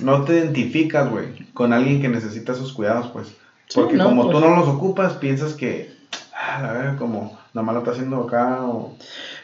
No 0.00 0.24
te 0.24 0.34
identificas, 0.34 1.08
güey, 1.08 1.46
con 1.54 1.72
alguien 1.72 2.00
que 2.00 2.08
necesita 2.08 2.52
esos 2.52 2.72
cuidados, 2.72 3.08
pues. 3.08 3.28
Sí, 3.68 3.80
Porque 3.80 3.96
no, 3.96 4.04
como 4.04 4.24
pues. 4.24 4.34
tú 4.34 4.40
no 4.40 4.56
los 4.56 4.68
ocupas, 4.68 5.14
piensas 5.14 5.54
que. 5.54 5.94
Ah, 6.34 6.60
la 6.60 6.72
verdad, 6.72 6.98
como 6.98 7.38
nada 7.54 7.64
más 7.64 7.74
lo 7.74 7.80
está 7.80 7.92
haciendo 7.92 8.22
acá 8.22 8.58
o. 8.62 8.94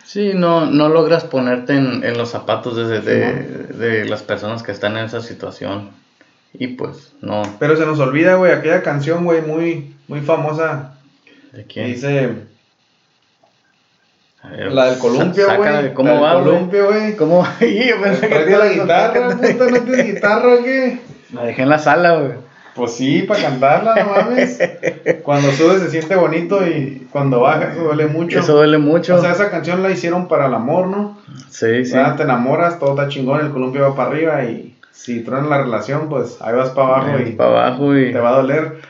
Sí, 0.05 0.33
no, 0.35 0.67
no 0.67 0.89
logras 0.89 1.25
ponerte 1.25 1.75
en, 1.75 2.05
en 2.05 2.19
los 2.19 2.31
zapatos 2.31 2.77
de, 2.77 3.01
de, 3.01 3.01
Sí, 3.01 3.79
de 3.79 4.05
las 4.07 4.23
personas 4.23 4.63
que 4.63 4.73
están 4.73 4.97
en 4.97 5.05
esa 5.07 5.21
situación. 5.21 5.91
Y 6.53 6.67
pues, 6.67 7.15
no. 7.21 7.43
Pero 7.61 7.77
se 7.77 7.87
nos 7.87 8.01
olvida, 8.01 8.35
güey, 8.35 8.53
aquella 8.53 8.83
canción, 8.83 9.25
güey, 9.25 9.41
muy, 9.41 9.95
muy 10.09 10.21
famosa. 10.21 10.95
¿De 11.53 11.65
quién? 11.65 11.87
dice. 11.87 12.35
Ver, 14.43 14.73
La 14.73 14.87
del 14.87 14.99
columpio, 14.99 15.47
güey. 15.57 15.95
¿Cómo 15.95 16.09
la 16.09 16.21
va, 16.21 16.35
güey? 16.35 16.45
columpio, 16.45 16.87
güey. 16.87 17.17
¿Cómo 17.17 17.39
va? 17.39 17.57
Yo 17.61 18.03
pensé 18.03 18.29
que 18.29 18.57
la 18.57 18.69
guitarra, 18.69 19.37
puta, 19.37 19.71
¿no 19.71 19.81
tienes 19.83 20.15
guitarra 20.15 20.55
o 20.55 20.65
qué? 20.65 20.99
La 21.33 21.45
dejé 21.45 21.63
en 21.63 21.69
la 21.69 21.79
sala, 21.79 22.17
güey. 22.17 22.50
Pues 22.75 22.93
sí, 22.93 23.23
para 23.23 23.43
cantarla, 23.43 23.95
no 23.97 24.11
mames. 24.11 24.59
Cuando 25.23 25.51
subes 25.53 25.83
se 25.83 25.91
siente 25.91 26.15
bonito 26.15 26.67
y 26.67 27.09
cuando 27.11 27.41
baja 27.41 27.73
eso 27.73 27.83
duele 27.83 28.07
mucho. 28.07 28.39
Eso 28.39 28.57
duele 28.57 28.79
mucho. 28.79 29.17
O 29.17 29.21
sea, 29.21 29.33
esa 29.33 29.51
canción 29.51 29.83
la 29.83 29.91
hicieron 29.91 30.29
para 30.29 30.47
el 30.47 30.55
amor, 30.55 30.87
¿no? 30.87 31.19
Sí, 31.49 31.85
sí. 31.85 31.97
Te 32.17 32.23
enamoras, 32.23 32.79
todo 32.79 32.91
está 32.91 33.09
chingón, 33.09 33.41
el 33.41 33.51
columpio 33.51 33.83
va 33.83 33.97
para 33.97 34.11
arriba 34.11 34.45
y 34.45 34.77
si 34.93 35.21
truena 35.21 35.49
la 35.49 35.63
relación, 35.63 36.09
pues 36.09 36.39
ahí 36.41 36.55
vas 36.55 36.71
para 36.71 36.89
abajo 36.89 37.19
y 37.27 37.33
para 37.33 37.51
abajo 37.51 37.97
y 37.97 38.13
te 38.13 38.19
va 38.21 38.31
a 38.31 38.37
doler. 38.37 38.81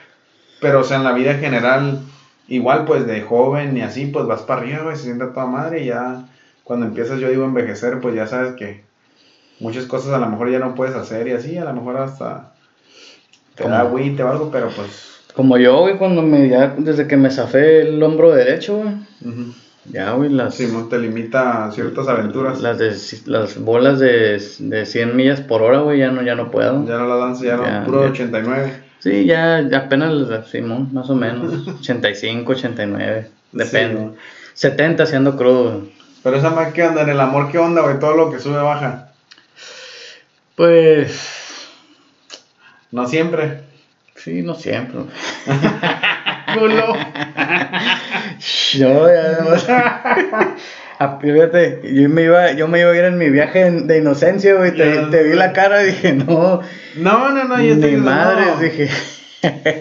Pero, 0.60 0.80
o 0.80 0.84
sea, 0.84 0.98
en 0.98 1.04
la 1.04 1.12
vida 1.12 1.32
en 1.32 1.40
general, 1.40 2.00
igual, 2.48 2.84
pues 2.84 3.06
de 3.06 3.22
joven 3.22 3.76
y 3.76 3.82
así, 3.82 4.06
pues 4.06 4.26
vas 4.26 4.42
para 4.42 4.60
arriba, 4.60 4.82
güey, 4.82 4.96
se 4.96 5.04
siente 5.04 5.26
toda 5.26 5.46
madre 5.46 5.82
y 5.82 5.86
ya 5.86 6.24
cuando 6.64 6.86
empiezas, 6.86 7.18
yo 7.18 7.28
digo, 7.28 7.44
envejecer, 7.44 8.00
pues 8.00 8.14
ya 8.14 8.26
sabes 8.26 8.54
que 8.54 8.84
muchas 9.58 9.86
cosas 9.86 10.12
a 10.12 10.18
lo 10.18 10.26
mejor 10.26 10.50
ya 10.50 10.58
no 10.58 10.74
puedes 10.74 10.94
hacer 10.94 11.28
y 11.28 11.32
así, 11.32 11.56
a 11.56 11.64
lo 11.64 11.72
mejor 11.72 11.96
hasta 11.96 12.52
te 13.64 13.68
da 13.68 13.84
o 13.84 14.30
algo, 14.30 14.50
pero 14.50 14.68
pues... 14.68 15.10
Como 15.34 15.56
yo, 15.58 15.80
güey, 15.80 15.96
cuando 15.96 16.22
me, 16.22 16.48
ya, 16.48 16.74
desde 16.76 17.06
que 17.06 17.16
me 17.16 17.30
zafé 17.30 17.82
el 17.82 18.02
hombro 18.02 18.32
derecho, 18.32 18.78
güey. 18.78 18.94
Ya, 19.86 20.12
güey, 20.12 20.30
las... 20.30 20.60
no 20.60 20.86
te 20.86 20.98
limita 20.98 21.66
a 21.66 21.72
ciertas 21.72 22.08
aventuras. 22.08 22.60
Las, 22.60 22.78
de, 22.78 22.94
las 23.26 23.58
bolas 23.58 23.98
de, 23.98 24.42
de 24.58 24.86
100 24.86 25.16
millas 25.16 25.40
por 25.40 25.62
hora, 25.62 25.80
güey, 25.80 25.98
ya 25.98 26.10
no, 26.10 26.22
ya 26.22 26.34
no 26.34 26.50
puedo. 26.50 26.84
Ya 26.86 26.98
no 26.98 27.06
la 27.06 27.16
danza, 27.16 27.44
ya, 27.44 27.56
no, 27.56 27.86
puro 27.86 28.02
89. 28.02 28.90
Sí, 28.98 29.24
ya, 29.24 29.66
ya 29.68 29.78
apenas, 29.78 30.12
Simón, 30.50 30.90
más 30.92 31.08
o 31.08 31.14
menos. 31.14 31.66
85, 31.80 32.52
89, 32.52 33.30
depende. 33.52 34.10
70 34.54 35.06
siendo 35.06 35.36
crudo. 35.36 35.82
Pero 36.22 36.36
esa 36.36 36.50
más, 36.50 36.72
¿qué 36.72 36.82
onda? 36.82 37.02
En 37.02 37.08
el 37.08 37.20
amor, 37.20 37.50
¿qué 37.50 37.58
onda, 37.58 37.80
güey? 37.80 37.98
Todo 37.98 38.14
lo 38.14 38.30
que 38.30 38.38
sube, 38.38 38.58
baja. 38.58 39.12
Pues... 40.54 41.39
No 42.92 43.06
siempre. 43.06 43.60
Sí, 44.16 44.42
no 44.42 44.54
siempre. 44.54 45.00
Culo. 46.54 46.94
yo 48.74 49.06
ya 49.08 49.38
ah, 50.98 51.18
Fíjate, 51.20 51.80
yo 51.94 52.08
me 52.08 52.24
iba, 52.24 52.52
yo 52.52 52.66
me 52.68 52.80
iba 52.80 52.90
a 52.90 52.96
ir 52.96 53.04
en 53.04 53.18
mi 53.18 53.30
viaje 53.30 53.70
de 53.70 53.98
inocencia, 53.98 54.54
güey. 54.54 54.74
Te, 54.74 55.22
vi 55.22 55.34
la 55.34 55.52
cara 55.52 55.82
y 55.84 55.86
dije, 55.86 56.12
no. 56.12 56.60
No, 56.96 57.30
no, 57.30 57.44
no, 57.44 57.62
yo 57.62 57.74
estoy. 57.74 57.92
Mi 57.92 57.98
madre, 57.98 58.44
dije. 58.60 58.88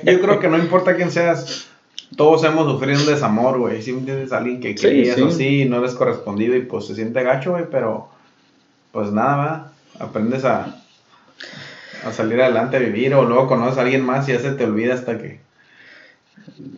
yo 0.04 0.22
creo 0.22 0.40
que 0.40 0.48
no 0.48 0.58
importa 0.58 0.96
quién 0.96 1.12
seas, 1.12 1.68
todos 2.16 2.44
hemos 2.44 2.72
sufrido 2.72 3.00
un 3.00 3.08
desamor, 3.08 3.58
güey. 3.60 3.82
Si 3.82 3.92
entiendes 3.92 4.32
a 4.32 4.38
alguien 4.38 4.62
que 4.62 4.76
querías 4.76 5.16
sí, 5.16 5.32
sí. 5.32 5.66
no 5.66 5.80
eres 5.80 5.94
correspondido 5.94 6.56
y 6.56 6.62
pues 6.62 6.86
se 6.86 6.96
siente 6.96 7.24
gacho, 7.24 7.52
güey, 7.52 7.66
pero 7.70 8.10
pues 8.92 9.12
nada, 9.12 9.36
va. 9.36 9.72
Aprendes 10.00 10.46
a, 10.46 10.82
a 12.04 12.12
salir 12.12 12.42
adelante, 12.42 12.78
a 12.78 12.80
vivir, 12.80 13.14
o 13.14 13.24
luego 13.26 13.48
conoces 13.48 13.78
a 13.78 13.82
alguien 13.82 14.06
más 14.06 14.28
y 14.28 14.34
ya 14.34 14.40
se 14.40 14.52
te 14.52 14.64
olvida 14.64 14.94
hasta 14.94 15.18
que. 15.18 15.40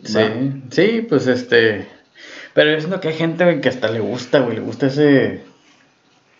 Sí, 0.04 0.62
sí, 0.70 1.06
pues 1.08 1.26
este. 1.26 1.86
Pero 2.54 2.70
es 2.70 2.88
lo 2.88 3.00
que 3.00 3.08
hay 3.08 3.14
gente 3.14 3.60
que 3.60 3.68
hasta 3.68 3.90
le 3.90 4.00
gusta, 4.00 4.40
güey, 4.40 4.56
le 4.56 4.62
gusta 4.62 4.86
ese. 4.86 5.40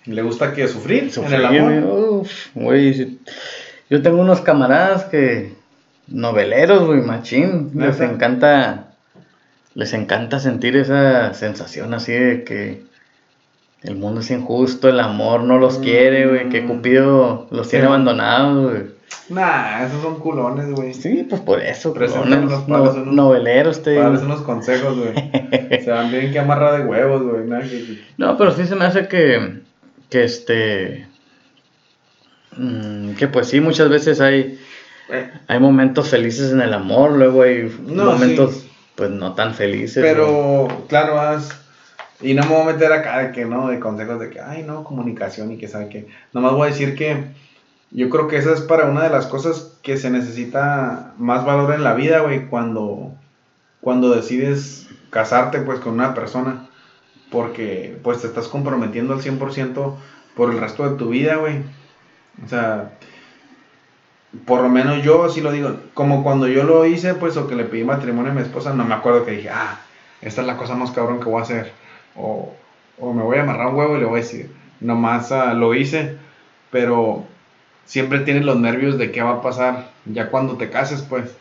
¿Le 0.04 0.22
gusta 0.22 0.52
que 0.52 0.66
sufrir, 0.66 1.10
en 1.16 1.32
el 1.32 1.44
amor? 1.44 2.26
güey. 2.54 3.18
Yo 3.88 4.02
tengo 4.02 4.20
unos 4.20 4.40
camaradas 4.40 5.04
que. 5.04 5.52
Noveleros, 6.08 6.84
güey, 6.84 7.00
machín. 7.00 7.70
Les 7.74 8.00
encanta. 8.00 8.94
Les 9.74 9.92
encanta 9.94 10.40
sentir 10.40 10.76
esa 10.76 11.32
sensación 11.32 11.94
así 11.94 12.12
de 12.12 12.44
que 12.44 12.82
el 13.84 13.96
mundo 13.96 14.20
es 14.20 14.30
injusto, 14.30 14.88
el 14.88 15.00
amor 15.00 15.42
no 15.42 15.58
los 15.58 15.78
quiere, 15.78 16.26
güey, 16.28 16.48
que 16.48 16.62
mm. 16.62 16.68
Cupido 16.68 17.48
los 17.50 17.68
tiene 17.68 17.86
abandonados, 17.86 18.70
güey. 18.70 18.82
Nah, 19.28 19.84
esos 19.84 20.02
son 20.02 20.20
culones, 20.20 20.70
güey. 20.70 20.94
Sí, 20.94 21.26
pues 21.28 21.40
por 21.40 21.60
eso, 21.60 21.92
culones, 21.92 22.38
unos, 22.38 22.68
no, 22.68 22.92
noveleros, 23.04 23.82
te 23.82 23.96
Para 23.96 24.10
unos 24.10 24.42
consejos, 24.42 24.96
güey. 24.98 25.14
Se 25.84 25.90
van 25.90 26.10
bien 26.10 26.32
que 26.32 26.38
amarra 26.38 26.78
de 26.78 26.84
huevos, 26.84 27.22
güey. 27.22 27.44
No, 28.16 28.36
pero 28.38 28.52
sí 28.52 28.66
se 28.66 28.76
me 28.76 28.84
hace 28.84 29.08
que, 29.08 29.60
que 30.08 30.24
este, 30.24 31.06
mm, 32.56 33.12
que 33.12 33.28
pues 33.28 33.48
sí, 33.48 33.60
muchas 33.60 33.88
veces 33.88 34.20
hay, 34.20 34.60
eh. 35.10 35.30
hay 35.48 35.58
momentos 35.58 36.08
felices 36.08 36.52
en 36.52 36.60
el 36.60 36.72
amor, 36.72 37.12
luego 37.12 37.42
hay 37.42 37.64
momentos, 37.84 38.64
pues 38.94 39.10
no 39.10 39.34
tan 39.34 39.54
felices. 39.54 40.02
Pero, 40.02 40.84
claro, 40.88 41.18
has 41.18 41.61
y 42.22 42.34
no 42.34 42.44
me 42.44 42.50
voy 42.50 42.62
a 42.62 42.72
meter 42.72 42.92
acá 42.92 43.18
de 43.18 43.32
que 43.32 43.44
no, 43.44 43.68
de 43.68 43.80
consejos 43.80 44.20
de 44.20 44.30
que, 44.30 44.40
ay, 44.40 44.62
no, 44.62 44.84
comunicación 44.84 45.50
y 45.52 45.58
que 45.58 45.68
sabe 45.68 45.88
que. 45.88 46.08
Nomás 46.32 46.52
voy 46.52 46.68
a 46.68 46.70
decir 46.70 46.94
que 46.94 47.26
yo 47.90 48.08
creo 48.10 48.28
que 48.28 48.36
esa 48.36 48.52
es 48.52 48.60
para 48.60 48.86
una 48.86 49.02
de 49.02 49.10
las 49.10 49.26
cosas 49.26 49.76
que 49.82 49.96
se 49.96 50.08
necesita 50.08 51.14
más 51.18 51.44
valor 51.44 51.74
en 51.74 51.82
la 51.82 51.94
vida, 51.94 52.20
güey, 52.20 52.46
cuando, 52.46 53.12
cuando 53.80 54.14
decides 54.14 54.88
casarte, 55.10 55.60
pues, 55.60 55.80
con 55.80 55.94
una 55.94 56.14
persona. 56.14 56.68
Porque, 57.30 57.98
pues, 58.02 58.20
te 58.20 58.28
estás 58.28 58.46
comprometiendo 58.48 59.14
al 59.14 59.20
100% 59.20 59.96
por 60.36 60.52
el 60.52 60.60
resto 60.60 60.88
de 60.88 60.96
tu 60.96 61.08
vida, 61.08 61.36
güey. 61.36 61.62
O 62.44 62.48
sea, 62.48 62.92
por 64.46 64.62
lo 64.62 64.68
menos 64.68 65.02
yo 65.02 65.28
sí 65.28 65.40
lo 65.40 65.50
digo, 65.50 65.76
como 65.94 66.22
cuando 66.22 66.46
yo 66.46 66.62
lo 66.62 66.86
hice, 66.86 67.14
pues, 67.14 67.36
o 67.36 67.48
que 67.48 67.56
le 67.56 67.64
pedí 67.64 67.84
matrimonio 67.84 68.30
a 68.30 68.34
mi 68.34 68.42
esposa, 68.42 68.72
no 68.72 68.84
me 68.84 68.94
acuerdo 68.94 69.24
que 69.24 69.32
dije, 69.32 69.50
ah, 69.50 69.80
esta 70.20 70.42
es 70.42 70.46
la 70.46 70.56
cosa 70.56 70.76
más 70.76 70.92
cabrón 70.92 71.18
que 71.18 71.26
voy 71.26 71.40
a 71.40 71.42
hacer 71.42 71.81
o, 72.16 72.52
me 73.00 73.22
voy 73.22 73.38
a 73.38 73.42
amarrar 73.42 73.68
un 73.68 73.76
huevo 73.76 73.96
y 73.96 74.00
le 74.00 74.06
voy 74.06 74.20
a 74.20 74.22
decir, 74.22 74.50
nomás 74.80 75.30
uh, 75.30 75.54
lo 75.54 75.74
hice, 75.74 76.16
pero 76.70 77.24
siempre 77.84 78.20
tienes 78.20 78.44
los 78.44 78.58
nervios 78.58 78.98
de 78.98 79.10
qué 79.10 79.22
va 79.22 79.32
a 79.32 79.42
pasar 79.42 79.90
ya 80.04 80.28
cuando 80.30 80.56
te 80.56 80.70
cases, 80.70 81.02
pues. 81.02 81.34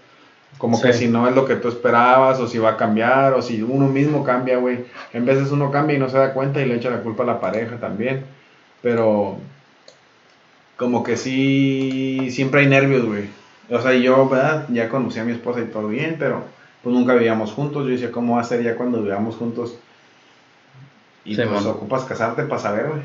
Como 0.57 0.81
que 0.81 0.93
si 0.93 1.07
no 1.07 1.27
es 1.27 1.33
lo 1.33 1.45
que 1.45 1.55
tú 1.55 1.69
esperabas, 1.69 2.39
o 2.39 2.47
si 2.47 2.59
va 2.59 2.71
a 2.71 2.77
cambiar, 2.77 3.33
o 3.33 3.41
si 3.41 3.63
uno 3.63 3.87
mismo 3.87 4.23
cambia, 4.23 4.57
güey. 4.57 4.85
En 5.13 5.25
veces 5.25 5.51
uno 5.51 5.71
cambia 5.71 5.95
y 5.95 5.99
no 5.99 6.09
se 6.09 6.17
da 6.17 6.33
cuenta 6.33 6.61
y 6.61 6.65
le 6.65 6.75
echa 6.75 6.89
la 6.89 7.01
culpa 7.01 7.23
a 7.23 7.25
la 7.25 7.39
pareja 7.39 7.77
también. 7.77 8.25
Pero 8.81 9.37
como 10.77 11.03
que 11.03 11.15
sí, 11.15 12.27
siempre 12.31 12.61
hay 12.61 12.67
nervios, 12.67 13.05
güey. 13.05 13.29
O 13.69 13.81
sea, 13.81 13.93
yo, 13.93 14.27
¿verdad? 14.27 14.67
Ya 14.69 14.89
conocí 14.89 15.19
a 15.19 15.23
mi 15.23 15.31
esposa 15.31 15.61
y 15.61 15.65
todo 15.65 15.87
bien, 15.87 16.17
pero 16.19 16.43
pues 16.83 16.93
nunca 16.93 17.13
vivíamos 17.13 17.53
juntos. 17.53 17.85
Yo 17.85 17.91
decía, 17.91 18.11
¿cómo 18.11 18.35
va 18.35 18.41
a 18.41 18.45
ser 18.45 18.61
ya 18.61 18.75
cuando 18.75 19.01
vivamos 19.01 19.37
juntos? 19.37 19.77
Y 21.23 21.35
pues 21.35 21.65
ocupas 21.65 22.03
casarte 22.05 22.43
para 22.43 22.61
saber, 22.61 22.87
güey. 22.87 23.01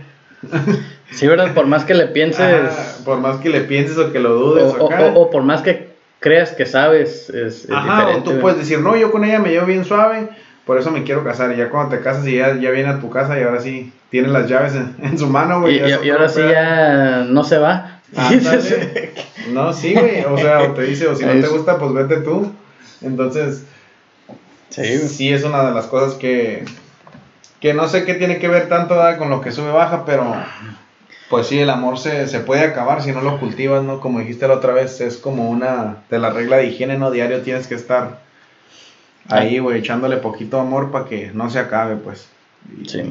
Sí, 1.11 1.27
¿verdad? 1.27 1.55
Por 1.55 1.67
más 1.67 1.85
que 1.85 1.95
le 1.95 2.07
pienses. 2.07 3.01
por 3.05 3.19
más 3.19 3.39
que 3.39 3.49
le 3.49 3.61
pienses 3.61 3.97
o 3.99 4.13
que 4.13 4.19
lo 4.19 4.35
dudes. 4.35 4.75
O, 4.79 4.87
o, 4.87 5.31
por 5.31 5.43
más 5.43 5.63
que 5.63 5.95
creas 6.19 6.53
que 6.53 6.67
sabes, 6.67 7.31
es, 7.31 7.69
Ajá, 7.71 8.09
o 8.09 8.23
tú 8.23 8.39
puedes 8.41 8.59
decir, 8.59 8.81
no, 8.81 8.97
yo 8.97 9.11
con 9.13 9.25
ella 9.25 9.39
me 9.39 9.51
llevo 9.51 9.67
bien 9.67 9.85
suave, 9.85 10.29
por 10.65 10.79
eso 10.79 10.91
me 10.91 11.05
quiero 11.05 11.25
casar. 11.25 11.53
Y 11.53 11.57
ya 11.57 11.71
cuando 11.71 11.97
te 11.97 12.03
casas 12.03 12.27
y 12.27 12.37
ya, 12.37 12.59
ya 12.59 12.71
viene 12.71 12.89
a 12.89 13.01
tu 13.01 13.11
casa 13.11 13.39
y 13.39 13.43
ahora 13.43 13.61
sí 13.61 13.93
tiene 14.11 14.29
las 14.29 14.49
llaves 14.49 14.75
en, 14.75 15.19
su 15.19 15.29
mano, 15.29 15.61
güey. 15.61 15.79
Y, 15.79 16.11
ahora 16.11 16.29
sí 16.29 16.41
ya 16.41 17.25
no 17.29 17.45
se 17.45 17.59
va. 17.59 18.01
no, 19.53 19.73
sí, 19.73 19.95
güey. 19.95 20.25
O 20.25 20.39
sea, 20.39 20.63
o 20.63 20.73
te 20.73 20.83
dice, 20.83 21.07
o 21.09 21.15
si 21.15 21.25
no 21.25 21.33
te 21.33 21.49
gusta, 21.49 21.79
pues 21.79 21.93
vete 21.93 22.17
tú. 22.19 22.53
Entonces, 23.03 23.65
sí, 24.71 24.99
sí 25.09 25.33
es 25.33 25.45
una 25.45 25.69
de 25.69 25.75
las 25.75 25.87
cosas 25.87 26.15
que 26.15 26.65
que 27.61 27.75
no 27.75 27.89
sé 27.89 28.05
qué 28.05 28.15
tiene 28.15 28.39
que 28.39 28.49
ver 28.49 28.69
tanto 28.69 28.97
con 29.19 29.31
lo 29.31 29.41
que 29.41 29.53
sube 29.53 29.71
baja, 29.71 30.05
pero 30.05 30.35
pues 31.29 31.49
sí, 31.49 31.59
el 31.59 31.71
amor 31.71 31.99
se, 31.99 32.27
puede 32.41 32.63
acabar 32.63 33.03
si 33.03 33.13
no 33.13 33.21
lo 33.21 33.41
cultivas, 33.41 33.83
¿no? 33.83 34.01
Como 34.01 34.21
dijiste 34.21 34.47
la 34.47 34.55
otra 34.55 34.73
vez, 34.73 35.01
es 35.01 35.17
como 35.17 35.51
una 35.51 36.05
de 36.09 36.19
la 36.19 36.31
regla 36.31 36.59
de 36.59 36.67
higiene, 36.67 36.99
¿no? 36.99 37.11
Diario 37.11 37.43
tienes 37.43 37.67
que 37.67 37.75
estar 37.75 38.21
ahí, 39.29 39.59
güey, 39.59 39.81
echándole 39.81 40.19
poquito 40.19 40.61
amor 40.61 40.91
para 40.91 41.07
que 41.07 41.31
no 41.33 41.51
se 41.51 41.59
acabe, 41.59 41.97
pues. 41.97 42.29
sí, 42.87 43.03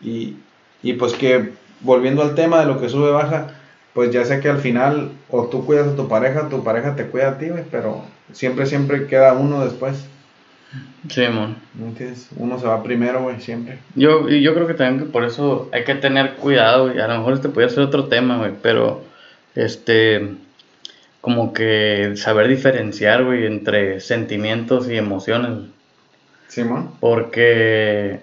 y, 0.00 0.36
y 0.82 0.92
pues 0.94 1.14
que, 1.14 1.52
volviendo 1.80 2.22
al 2.22 2.34
tema 2.34 2.60
de 2.60 2.66
lo 2.66 2.80
que 2.80 2.88
sube 2.88 3.10
baja, 3.10 3.48
pues 3.94 4.10
ya 4.10 4.24
sé 4.24 4.40
que 4.40 4.48
al 4.48 4.58
final 4.58 5.12
o 5.28 5.46
tú 5.46 5.66
cuidas 5.66 5.88
a 5.88 5.96
tu 5.96 6.08
pareja, 6.08 6.48
tu 6.48 6.64
pareja 6.64 6.96
te 6.96 7.06
cuida 7.06 7.30
a 7.30 7.38
ti, 7.38 7.48
güey, 7.48 7.64
pero 7.70 8.02
siempre, 8.32 8.66
siempre 8.66 9.06
queda 9.06 9.34
uno 9.34 9.64
después. 9.64 10.06
Sí, 11.08 11.22
mon. 11.28 11.56
Uno 12.36 12.58
se 12.58 12.66
va 12.66 12.82
primero, 12.82 13.22
güey, 13.22 13.40
siempre. 13.40 13.78
Yo, 13.94 14.28
yo 14.28 14.54
creo 14.54 14.66
que 14.66 14.74
también 14.74 15.04
que 15.04 15.10
por 15.10 15.24
eso 15.24 15.68
hay 15.72 15.84
que 15.84 15.94
tener 15.96 16.34
cuidado, 16.34 16.86
güey. 16.86 17.00
A 17.00 17.08
lo 17.08 17.18
mejor 17.18 17.34
este 17.34 17.48
puede 17.48 17.68
ser 17.68 17.80
otro 17.80 18.06
tema, 18.06 18.38
güey, 18.38 18.52
pero 18.62 19.04
este 19.54 20.36
como 21.20 21.52
que 21.52 22.14
saber 22.16 22.48
diferenciar, 22.48 23.24
güey, 23.24 23.46
entre 23.46 24.00
sentimientos 24.00 24.88
y 24.88 24.96
emociones. 24.96 25.68
Sí, 26.48 26.64
mon. 26.64 26.92
Porque 27.00 28.20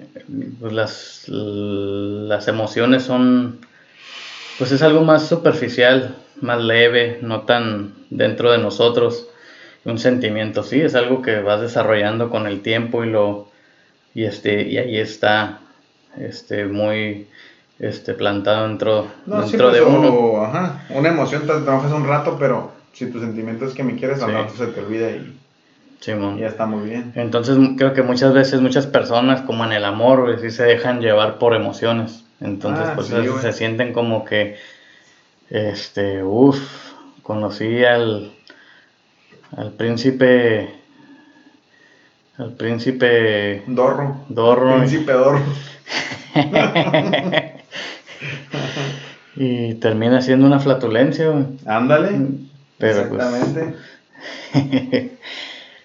pues, 0.59 0.73
las, 0.73 1.23
las 1.27 2.47
emociones 2.47 3.03
son, 3.03 3.59
pues 4.57 4.71
es 4.71 4.81
algo 4.81 5.01
más 5.01 5.27
superficial, 5.27 6.15
más 6.41 6.61
leve, 6.61 7.19
no 7.21 7.41
tan 7.41 7.93
dentro 8.09 8.51
de 8.51 8.57
nosotros 8.57 9.29
un 9.85 9.97
sentimiento, 9.99 10.63
sí, 10.63 10.81
es 10.81 10.95
algo 10.95 11.21
que 11.21 11.39
vas 11.41 11.61
desarrollando 11.61 12.29
con 12.29 12.47
el 12.47 12.61
tiempo 12.61 13.03
y 13.03 13.09
lo 13.09 13.47
y 14.13 14.23
este 14.25 14.63
y 14.67 14.77
ahí 14.77 14.97
está 14.97 15.59
este 16.17 16.65
muy 16.65 17.27
este 17.79 18.13
plantado 18.13 18.67
dentro, 18.67 19.07
dentro 19.25 19.71
de 19.71 19.81
uno. 19.81 20.43
ajá, 20.43 20.83
una 20.89 21.09
emoción 21.09 21.41
te 21.41 21.47
trabajas 21.61 21.91
un 21.93 22.05
rato, 22.07 22.35
pero 22.37 22.71
si 22.91 23.05
tu 23.09 23.19
sentimiento 23.19 23.65
es 23.65 23.73
que 23.73 23.83
me 23.83 23.95
quieres, 23.95 24.21
al 24.21 24.29
Sí. 24.29 24.35
rato 24.35 24.53
se 24.57 24.67
te 24.67 24.81
olvida 24.81 25.09
y, 25.11 25.37
y 26.35 26.39
ya 26.39 26.47
está 26.47 26.65
muy 26.65 26.89
bien. 26.89 27.13
Entonces 27.15 27.57
creo 27.77 27.93
que 27.93 28.01
muchas 28.03 28.33
veces 28.33 28.59
muchas 28.61 28.85
personas, 28.87 29.41
como 29.41 29.63
en 29.63 29.71
el 29.71 29.85
amor, 29.85 30.23
güey, 30.23 30.39
sí 30.39 30.49
se 30.51 30.63
dejan 30.63 30.99
llevar 30.99 31.37
por 31.37 31.55
emociones. 31.55 32.23
Entonces, 32.41 32.85
Ah, 32.89 32.93
pues 32.95 33.07
sí, 33.07 33.15
se 33.41 33.51
sienten 33.53 33.91
como 33.93 34.23
que, 34.25 34.57
este, 35.49 36.23
uff, 36.23 36.59
conocí 37.21 37.83
al, 37.83 38.31
al 39.55 39.71
príncipe, 39.73 40.69
al 42.37 42.53
príncipe 42.53 43.63
Dorro. 43.67 44.25
Dorro. 44.29 44.77
Príncipe 44.77 45.11
Dorro. 45.11 45.41
y 49.35 49.73
termina 49.75 50.21
siendo 50.21 50.45
una 50.45 50.59
flatulencia, 50.59 51.29
güey. 51.29 51.45
Ándale. 51.65 52.11
Pero 52.77 53.09
pues, 53.09 53.23
Exactamente. 53.23 53.75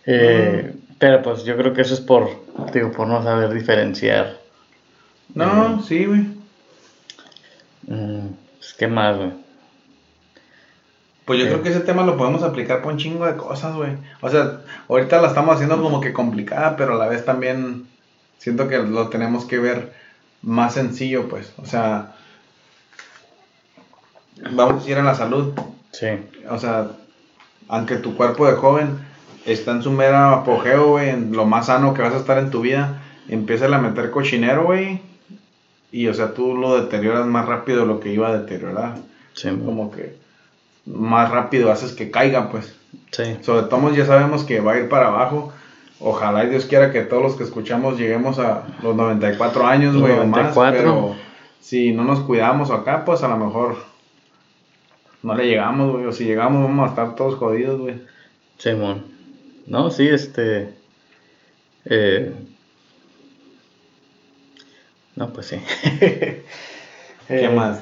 eh, 0.06 0.74
pero 0.98 1.22
pues 1.22 1.44
yo 1.44 1.56
creo 1.56 1.72
que 1.74 1.82
eso 1.82 1.94
es 1.94 2.00
por, 2.00 2.28
digo, 2.72 2.92
por 2.92 3.06
no 3.06 3.22
saber 3.22 3.52
diferenciar. 3.52 4.38
No, 5.34 5.82
sí, 5.82 6.04
güey. 6.04 6.20
Mm, 7.86 8.28
pues, 8.58 8.74
¿Qué 8.78 8.86
más, 8.86 9.16
güey? 9.16 9.43
Pues 11.24 11.38
yo 11.38 11.46
Sí. 11.46 11.50
creo 11.52 11.62
que 11.62 11.70
ese 11.70 11.80
tema 11.80 12.04
lo 12.04 12.16
podemos 12.16 12.42
aplicar 12.42 12.78
para 12.80 12.92
un 12.92 12.98
chingo 12.98 13.24
de 13.26 13.36
cosas, 13.36 13.74
güey. 13.74 13.92
O 14.20 14.28
sea, 14.28 14.60
ahorita 14.88 15.22
la 15.22 15.28
estamos 15.28 15.54
haciendo 15.54 15.80
como 15.82 16.00
que 16.00 16.12
complicada, 16.12 16.76
pero 16.76 16.94
a 16.94 16.98
la 16.98 17.08
vez 17.08 17.24
también 17.24 17.86
siento 18.38 18.68
que 18.68 18.78
lo 18.78 19.08
tenemos 19.08 19.44
que 19.46 19.58
ver 19.58 19.92
más 20.42 20.74
sencillo, 20.74 21.28
pues. 21.28 21.52
O 21.56 21.64
sea, 21.66 22.12
vamos 24.52 24.74
a 24.74 24.78
decir 24.78 24.98
en 24.98 25.06
la 25.06 25.14
salud. 25.14 25.52
Sí, 25.92 26.06
O 26.50 26.58
sea, 26.58 26.88
aunque 27.68 27.96
tu 27.96 28.16
cuerpo 28.16 28.46
de 28.46 28.54
joven 28.54 28.98
está 29.46 29.70
en 29.72 29.82
su 29.82 29.90
mera 29.92 30.32
apogeo, 30.32 30.88
güey, 30.88 31.10
en 31.10 31.32
lo 31.32 31.46
más 31.46 31.66
sano 31.66 31.94
que 31.94 32.02
vas 32.02 32.12
a 32.14 32.18
estar 32.18 32.38
en 32.38 32.50
tu 32.50 32.60
vida, 32.60 33.00
empieza 33.28 33.66
a 33.66 33.78
meter 33.78 34.10
cochinero, 34.10 34.64
güey. 34.64 35.00
Y, 35.92 36.08
o 36.08 36.14
sea, 36.14 36.34
tú 36.34 36.56
lo 36.56 36.80
deterioras 36.82 37.24
más 37.26 37.46
rápido 37.46 37.80
de 37.82 37.86
lo 37.86 38.00
que 38.00 38.12
iba 38.12 38.28
a 38.28 38.36
deteriorar. 38.38 38.96
sí, 39.34 39.48
Como 39.64 39.90
que 39.92 40.16
más 40.86 41.30
rápido 41.30 41.70
haces 41.72 41.92
que 41.92 42.10
caiga, 42.10 42.50
pues. 42.50 42.74
sí, 43.12 43.36
Sobre 43.42 43.62
todo 43.68 43.92
ya 43.94 44.06
sabemos 44.06 44.44
que 44.44 44.60
va 44.60 44.72
a 44.72 44.78
ir 44.78 44.88
para 44.88 45.08
abajo. 45.08 45.52
Ojalá 46.00 46.44
y 46.44 46.48
Dios 46.50 46.66
quiera 46.66 46.92
que 46.92 47.00
todos 47.02 47.22
los 47.22 47.36
que 47.36 47.44
escuchamos 47.44 47.98
lleguemos 47.98 48.38
a 48.38 48.64
los 48.82 48.94
94 48.96 49.66
años, 49.66 49.96
güey, 49.96 50.12
o 50.12 50.26
más. 50.26 50.54
94. 50.54 50.78
Pero 50.78 51.16
si 51.60 51.92
no 51.92 52.04
nos 52.04 52.20
cuidamos 52.20 52.70
acá, 52.70 53.04
pues 53.04 53.22
a 53.22 53.28
lo 53.28 53.36
mejor 53.38 53.76
no 55.22 55.34
le 55.34 55.46
llegamos, 55.46 55.92
güey. 55.92 56.04
O 56.06 56.12
si 56.12 56.24
llegamos, 56.24 56.62
vamos 56.62 56.86
a 56.86 56.90
estar 56.90 57.14
todos 57.14 57.36
jodidos, 57.36 57.80
güey. 57.80 58.02
Simón. 58.58 59.06
No, 59.66 59.90
sí, 59.90 60.06
este. 60.08 60.74
eh, 61.86 62.34
no, 65.16 65.32
pues 65.32 65.46
sí. 65.46 65.56
¿Qué 66.00 66.44
Eh, 67.28 67.48
más? 67.48 67.80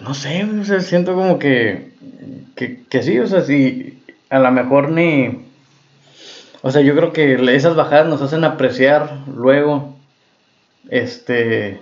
Pues 0.00 0.08
no 0.08 0.14
sé, 0.14 0.44
o 0.44 0.64
sea, 0.64 0.80
siento 0.80 1.14
como 1.14 1.38
que, 1.38 1.90
que, 2.56 2.82
que 2.88 3.02
sí, 3.02 3.18
o 3.18 3.26
sea, 3.26 3.42
sí, 3.42 4.02
a 4.30 4.38
lo 4.38 4.50
mejor 4.50 4.90
ni... 4.90 5.44
O 6.62 6.70
sea, 6.70 6.80
yo 6.80 6.96
creo 6.96 7.12
que 7.12 7.34
esas 7.54 7.76
bajadas 7.76 8.06
nos 8.08 8.22
hacen 8.22 8.44
apreciar 8.44 9.18
luego, 9.34 9.94
este, 10.88 11.80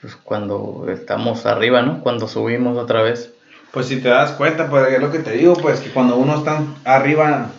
pues 0.00 0.16
cuando 0.16 0.86
estamos 0.92 1.46
arriba, 1.46 1.82
¿no? 1.82 2.00
Cuando 2.02 2.26
subimos 2.26 2.76
otra 2.78 3.02
vez. 3.02 3.32
Pues 3.72 3.86
si 3.86 4.00
te 4.00 4.08
das 4.08 4.32
cuenta, 4.32 4.68
pues 4.68 4.92
es 4.92 5.00
lo 5.00 5.12
que 5.12 5.20
te 5.20 5.32
digo, 5.32 5.54
pues 5.54 5.80
que 5.80 5.90
cuando 5.90 6.16
uno 6.16 6.38
está 6.38 6.62
arriba, 6.84 7.50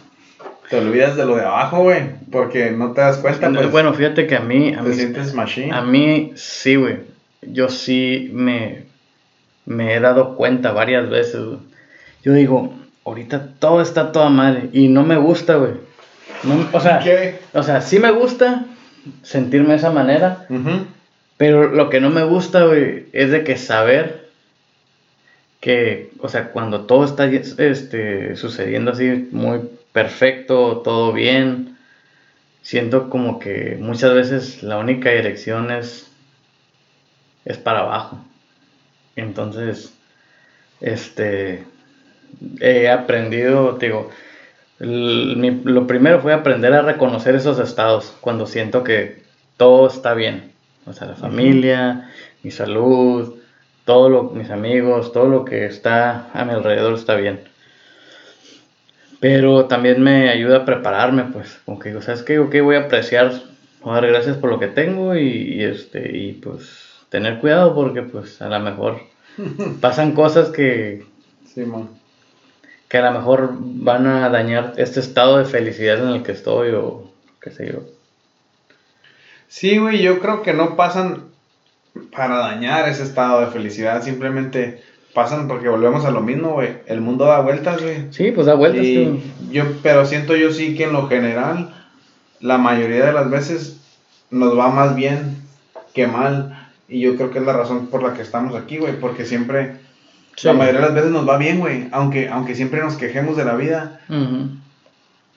te 0.70 0.78
olvidas 0.78 1.16
de 1.16 1.26
lo 1.26 1.36
de 1.38 1.46
abajo, 1.46 1.84
güey. 1.84 2.02
Porque 2.30 2.72
no 2.72 2.92
te 2.92 3.02
das 3.02 3.18
cuenta, 3.18 3.50
pues. 3.50 3.72
bueno, 3.72 3.94
fíjate 3.94 4.28
que 4.28 4.36
a 4.36 4.42
mí, 4.42 4.74
a 4.74 4.84
te 4.84 4.90
mí, 4.90 4.96
sientes 4.96 5.34
machine. 5.34 5.74
a 5.74 5.82
mí 5.82 6.34
sí, 6.36 6.76
güey, 6.76 7.00
yo 7.42 7.68
sí 7.68 8.30
me, 8.34 8.84
me 9.66 9.94
he 9.94 10.00
dado 10.00 10.36
cuenta 10.36 10.72
varias 10.72 11.10
veces, 11.10 11.44
güey. 11.44 11.60
Yo 12.24 12.34
digo, 12.34 12.74
ahorita 13.06 13.50
todo 13.60 13.82
está 13.82 14.12
toda 14.12 14.30
madre 14.30 14.70
y 14.74 14.88
no 14.88 15.04
me 15.04 15.18
gusta, 15.18 15.56
güey. 15.56 15.74
No- 16.44 16.68
o 16.72 16.80
sea, 16.80 17.00
¿Qué? 17.00 17.40
O 17.54 17.64
sea, 17.64 17.82
sí 17.82 18.00
me 18.00 18.12
gusta 18.12 18.66
sentirme 19.22 19.70
de 19.70 19.76
esa 19.76 19.92
manera, 19.92 20.46
pero 21.38 21.70
lo 21.70 21.90
que 21.90 22.00
no 22.00 22.10
me 22.10 22.24
gusta, 22.24 22.66
güey, 22.66 23.08
es 23.14 23.32
de 23.32 23.44
que 23.44 23.58
saber 23.58 24.30
que, 25.60 26.12
o 26.20 26.28
sea, 26.30 26.52
cuando 26.52 26.82
todo 26.82 27.06
está 27.06 27.26
este, 27.26 28.36
sucediendo 28.36 28.92
así 28.92 29.30
muy 29.32 29.62
perfecto, 29.92 30.82
todo 30.84 31.14
bien, 31.14 31.78
siento 32.62 33.10
como 33.10 33.40
que 33.40 33.78
muchas 33.80 34.14
veces 34.14 34.64
la 34.64 34.78
única 34.78 35.10
dirección 35.12 35.72
es, 35.72 36.12
es 37.46 37.58
para 37.58 37.80
abajo. 37.82 38.20
Entonces, 39.16 39.94
este, 40.82 41.66
he 42.62 42.90
aprendido, 42.90 43.76
te 43.78 43.88
digo, 43.88 44.10
mi- 44.80 45.62
lo 45.64 45.88
primero 45.88 46.22
fue 46.22 46.34
aprender 46.34 46.74
a 46.74 46.82
reconocer 46.82 47.36
esos 47.36 47.60
estados 47.60 48.16
cuando 48.22 48.46
siento 48.48 48.84
que 48.84 49.24
todo 49.58 49.88
está 49.88 50.14
bien. 50.14 50.54
O 50.86 50.94
sea, 50.94 51.08
la 51.08 51.16
familia, 51.16 52.10
mi 52.44 52.52
salud, 52.52 53.36
todo 53.86 54.10
lo, 54.10 54.24
mis 54.32 54.50
amigos, 54.52 55.14
todo 55.14 55.28
lo 55.28 55.46
que 55.46 55.66
está 55.66 56.30
a 56.34 56.46
mi 56.46 56.54
alrededor 56.54 56.96
está 56.96 57.16
bien. 57.16 57.42
Pero 59.20 59.66
también 59.68 60.02
me 60.04 60.30
ayuda 60.30 60.58
a 60.58 60.66
prepararme, 60.66 61.24
pues, 61.32 61.60
como 61.66 61.80
que 61.80 61.90
digo, 61.90 62.02
¿sabes 62.02 62.24
qué? 62.24 62.40
Ok, 62.40 62.56
voy 62.62 62.76
a 62.76 62.82
apreciar, 62.82 63.32
voy 63.82 63.92
a 63.92 63.96
dar 63.96 64.08
gracias 64.08 64.38
por 64.38 64.50
lo 64.50 64.60
que 64.60 64.68
tengo 64.68 65.16
y, 65.16 65.28
y, 65.28 65.64
este, 65.64 66.18
y 66.18 66.34
pues 66.34 66.93
tener 67.14 67.38
cuidado 67.38 67.76
porque 67.76 68.02
pues 68.02 68.42
a 68.42 68.50
lo 68.50 68.60
mejor 68.60 69.00
pasan 69.82 70.14
cosas 70.14 70.50
que, 70.50 71.06
que 72.88 72.98
a 72.98 73.12
lo 73.12 73.20
mejor 73.20 73.52
van 73.56 74.08
a 74.08 74.30
dañar 74.30 74.74
este 74.78 75.00
estado 75.00 75.38
de 75.38 75.46
felicidad 75.46 76.00
en 76.00 76.16
el 76.16 76.24
que 76.24 76.32
estoy 76.32 76.72
o 76.72 77.12
qué 77.40 77.52
sé 77.52 77.72
yo. 77.72 77.82
Sí, 79.48 79.78
güey, 79.78 80.02
yo 80.02 80.20
creo 80.22 80.42
que 80.42 80.54
no 80.54 80.76
pasan 80.76 81.26
para 82.16 82.38
dañar 82.38 82.90
ese 82.90 83.04
estado 83.04 83.42
de 83.42 83.52
felicidad, 83.52 84.02
simplemente 84.02 84.82
pasan 85.14 85.48
porque 85.48 85.70
volvemos 85.70 86.06
a 86.06 86.12
lo 86.12 86.22
mismo, 86.22 86.54
güey. 86.54 86.78
El 86.88 87.02
mundo 87.02 87.26
da 87.26 87.42
vueltas, 87.42 87.80
güey. 87.80 88.08
Sí, 88.10 88.32
pues 88.32 88.48
da 88.48 88.56
vueltas. 88.56 88.84
Y 88.84 89.22
yo, 89.52 89.66
pero 89.84 90.08
siento 90.08 90.36
yo 90.36 90.52
sí 90.52 90.76
que 90.76 90.86
en 90.86 90.94
lo 90.94 91.08
general, 91.08 91.76
la 92.40 92.58
mayoría 92.58 93.06
de 93.06 93.14
las 93.14 93.30
veces 93.30 93.80
nos 94.32 94.58
va 94.58 94.70
más 94.70 94.96
bien 94.96 95.38
que 95.94 96.08
mal. 96.08 96.63
Y 96.90 97.00
yo 97.02 97.16
creo 97.16 97.32
que 97.32 97.40
es 97.40 97.46
la 97.46 97.54
razón 97.54 97.88
por 97.88 98.04
la 98.04 98.14
que 98.14 98.22
estamos 98.22 98.56
aquí, 98.56 98.78
güey, 98.78 99.00
porque 99.00 99.26
siempre, 99.26 99.78
Sí. 100.36 100.48
la 100.48 100.54
mayoría 100.54 100.82
de 100.82 100.86
las 100.88 100.96
veces 100.96 101.12
nos 101.12 101.28
va 101.28 101.38
bien, 101.38 101.60
güey. 101.60 101.88
Aunque, 101.92 102.28
aunque 102.30 102.56
siempre 102.56 102.82
nos 102.82 102.96
quejemos 102.96 103.38
de 103.38 103.46
la 103.46 103.56
vida, 103.56 104.00
Ujú. 104.10 104.50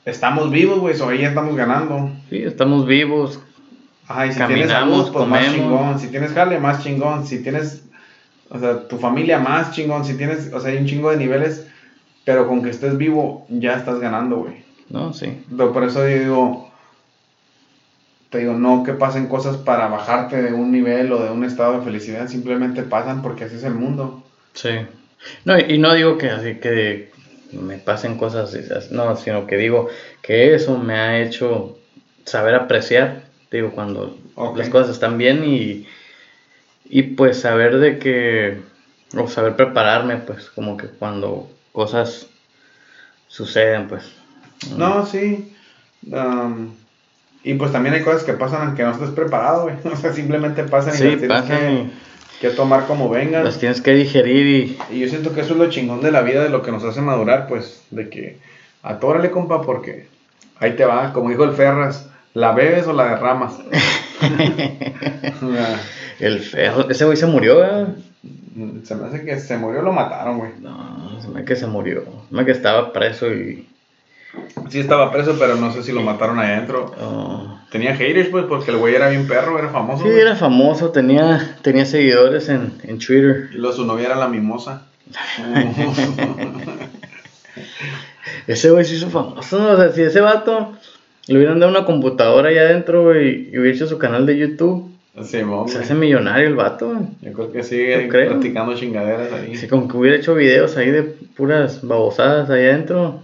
estamos 0.04 0.50
vivos, 0.50 0.78
güey, 0.80 0.94
so 0.94 1.08
ahí 1.08 1.22
estamos 1.24 1.54
ganando. 1.56 2.10
Sí, 2.30 2.38
estamos 2.42 2.86
vivos. 2.86 3.40
Ajá, 4.08 4.26
y 4.26 4.32
si 4.32 4.38
Caminamos, 4.38 4.68
tienes 4.68 4.70
salud, 4.70 5.12
pues 5.12 5.28
más 5.28 5.44
comemos. 5.46 5.56
chingón. 5.68 5.98
Si 5.98 6.06
tienes 6.08 6.32
jale, 6.32 6.60
más 6.60 6.82
chingón. 6.82 7.26
Si 7.26 7.42
tienes, 7.42 7.84
o 8.50 8.58
sea, 8.58 8.86
tu 8.86 8.98
familia, 8.98 9.38
más 9.40 9.72
chingón. 9.72 10.04
Si 10.04 10.14
tienes, 10.16 10.52
o 10.52 10.60
sea, 10.60 10.70
hay 10.70 10.78
un 10.78 10.86
chingo 10.86 11.10
de 11.10 11.16
niveles. 11.16 11.66
Pero 12.24 12.48
con 12.48 12.62
que 12.62 12.70
estés 12.70 12.96
vivo, 12.98 13.46
ya 13.48 13.74
estás 13.74 13.98
ganando, 14.00 14.36
güey. 14.38 14.64
No, 14.90 15.12
sí. 15.12 15.42
Pero 15.56 15.72
por 15.72 15.84
eso 15.84 16.04
digo, 16.04 16.65
te 18.36 18.42
digo, 18.42 18.52
no 18.52 18.82
que 18.82 18.92
pasen 18.92 19.28
cosas 19.28 19.56
para 19.56 19.88
bajarte 19.88 20.42
de 20.42 20.52
un 20.52 20.70
nivel 20.70 21.10
o 21.10 21.22
de 21.22 21.30
un 21.30 21.42
estado 21.42 21.78
de 21.78 21.84
felicidad. 21.86 22.28
Simplemente 22.28 22.82
pasan 22.82 23.22
porque 23.22 23.44
así 23.44 23.56
es 23.56 23.64
el 23.64 23.72
mundo. 23.72 24.22
Sí. 24.52 24.70
No, 25.46 25.58
y 25.58 25.78
no 25.78 25.94
digo 25.94 26.18
que 26.18 26.28
así 26.28 26.56
que 26.56 27.10
me 27.52 27.78
pasen 27.78 28.18
cosas, 28.18 28.54
no, 28.90 29.16
sino 29.16 29.46
que 29.46 29.56
digo 29.56 29.88
que 30.20 30.54
eso 30.54 30.76
me 30.76 30.94
ha 30.98 31.22
hecho 31.22 31.78
saber 32.26 32.54
apreciar, 32.54 33.22
digo, 33.50 33.70
cuando 33.70 34.18
las 34.54 34.68
cosas 34.68 34.90
están 34.90 35.16
bien 35.16 35.42
y, 35.46 35.86
y 36.84 37.02
pues 37.04 37.40
saber 37.40 37.78
de 37.78 37.98
que, 37.98 38.60
o 39.16 39.28
saber 39.28 39.56
prepararme, 39.56 40.18
pues 40.18 40.50
como 40.50 40.76
que 40.76 40.88
cuando 40.88 41.48
cosas 41.72 42.26
suceden, 43.28 43.88
pues. 43.88 44.12
No, 44.76 45.06
sí. 45.06 45.54
um, 46.12 46.74
y 47.50 47.54
pues 47.54 47.72
también 47.72 47.94
hay 47.94 48.02
cosas 48.02 48.24
que 48.24 48.32
pasan 48.34 48.66
aunque 48.66 48.82
no 48.82 48.90
estés 48.90 49.10
preparado, 49.10 49.62
güey. 49.64 49.76
O 49.92 49.96
sea, 49.96 50.12
simplemente 50.12 50.64
pasan 50.64 50.94
y 50.94 50.96
Sí, 50.98 51.04
las 51.04 51.18
tienes 51.18 51.28
pasan 51.42 51.58
que, 51.58 51.90
que 52.40 52.50
tomar 52.50 52.86
como 52.86 53.08
vengan. 53.08 53.44
las 53.44 53.58
tienes 53.58 53.80
que 53.80 53.92
digerir 53.94 54.46
y 54.46 54.94
Y 54.94 55.00
yo 55.00 55.08
siento 55.08 55.32
que 55.32 55.40
eso 55.40 55.52
es 55.54 55.58
lo 55.58 55.70
chingón 55.70 56.00
de 56.02 56.10
la 56.10 56.22
vida, 56.22 56.42
de 56.42 56.50
lo 56.50 56.62
que 56.62 56.72
nos 56.72 56.84
hace 56.84 57.00
madurar, 57.00 57.46
pues, 57.48 57.82
de 57.90 58.08
que 58.10 58.38
atórale, 58.82 59.30
compa, 59.30 59.62
porque 59.62 60.06
ahí 60.58 60.72
te 60.76 60.84
va, 60.84 61.12
como 61.12 61.30
dijo 61.30 61.44
el 61.44 61.52
Ferras, 61.52 62.08
¿la 62.34 62.52
bebes 62.52 62.86
o 62.86 62.92
la 62.92 63.10
derramas? 63.10 63.54
El 66.18 66.40
ferro, 66.40 66.88
ese 66.88 67.04
güey 67.04 67.16
se 67.16 67.26
murió. 67.26 67.62
Mm, 68.54 68.82
Se 68.84 68.94
me 68.94 69.06
hace 69.06 69.22
que 69.24 69.38
se 69.38 69.58
murió 69.58 69.82
lo 69.82 69.92
mataron, 69.92 70.38
güey. 70.38 70.52
No, 70.60 71.20
se 71.20 71.28
me 71.28 71.40
hace 71.40 71.44
que 71.44 71.56
se 71.56 71.66
murió. 71.66 72.02
Se 72.28 72.34
me 72.34 72.40
hace 72.40 72.46
que 72.46 72.52
estaba 72.52 72.92
preso 72.92 73.30
y. 73.32 73.68
Sí 74.70 74.80
estaba 74.80 75.12
preso, 75.12 75.36
pero 75.38 75.56
no 75.56 75.72
sé 75.72 75.82
si 75.82 75.92
lo 75.92 76.02
mataron 76.02 76.38
ahí 76.38 76.52
adentro. 76.52 76.92
oh, 77.00 77.58
Tenía 77.70 77.94
haters, 77.94 78.28
pues, 78.28 78.44
porque 78.46 78.70
el 78.70 78.78
güey 78.78 78.94
era 78.94 79.08
bien 79.08 79.26
perro, 79.28 79.58
era 79.58 79.68
famoso. 79.68 80.04
Sí, 80.04 80.10
güey. 80.10 80.22
era 80.22 80.34
famoso, 80.36 80.90
tenía, 80.90 81.56
tenía 81.62 81.84
seguidores 81.86 82.48
en, 82.48 82.72
en 82.82 82.98
Twitter. 82.98 83.48
Y 83.52 83.56
luego 83.58 83.76
su 83.76 83.84
novia 83.84 84.06
era 84.06 84.16
la 84.16 84.28
mimosa. 84.28 84.82
Ese 88.46 88.70
güey 88.70 88.84
se 88.84 88.94
hizo 88.96 89.08
famoso, 89.10 89.58
¿no? 89.58 89.70
O 89.72 89.76
sea, 89.76 89.92
si 89.92 90.02
ese 90.02 90.20
vato 90.20 90.72
le 91.26 91.36
hubieran 91.36 91.58
dado 91.58 91.72
una 91.72 91.84
computadora 91.84 92.48
ahí 92.50 92.58
adentro, 92.58 93.20
y 93.20 93.48
hubiera 93.52 93.74
hecho 93.74 93.86
su 93.88 93.98
canal 93.98 94.26
de 94.26 94.38
YouTube, 94.38 94.92
Sí, 95.22 95.38
se 95.68 95.78
hace 95.78 95.94
millonario 95.94 96.46
el 96.46 96.56
vato. 96.56 96.92
Yo 97.22 97.32
creo 97.32 97.50
que 97.50 97.62
sigue 97.62 98.06
practicando 98.06 98.74
chingaderas 98.74 99.32
ahí. 99.32 99.56
Sí, 99.56 99.66
como 99.66 99.88
que 99.88 99.96
hubiera 99.96 100.18
hecho 100.18 100.34
videos 100.34 100.76
ahí 100.76 100.90
de 100.90 101.04
puras 101.04 101.80
babosadas 101.82 102.50
ahí 102.50 102.66
adentro. 102.66 103.22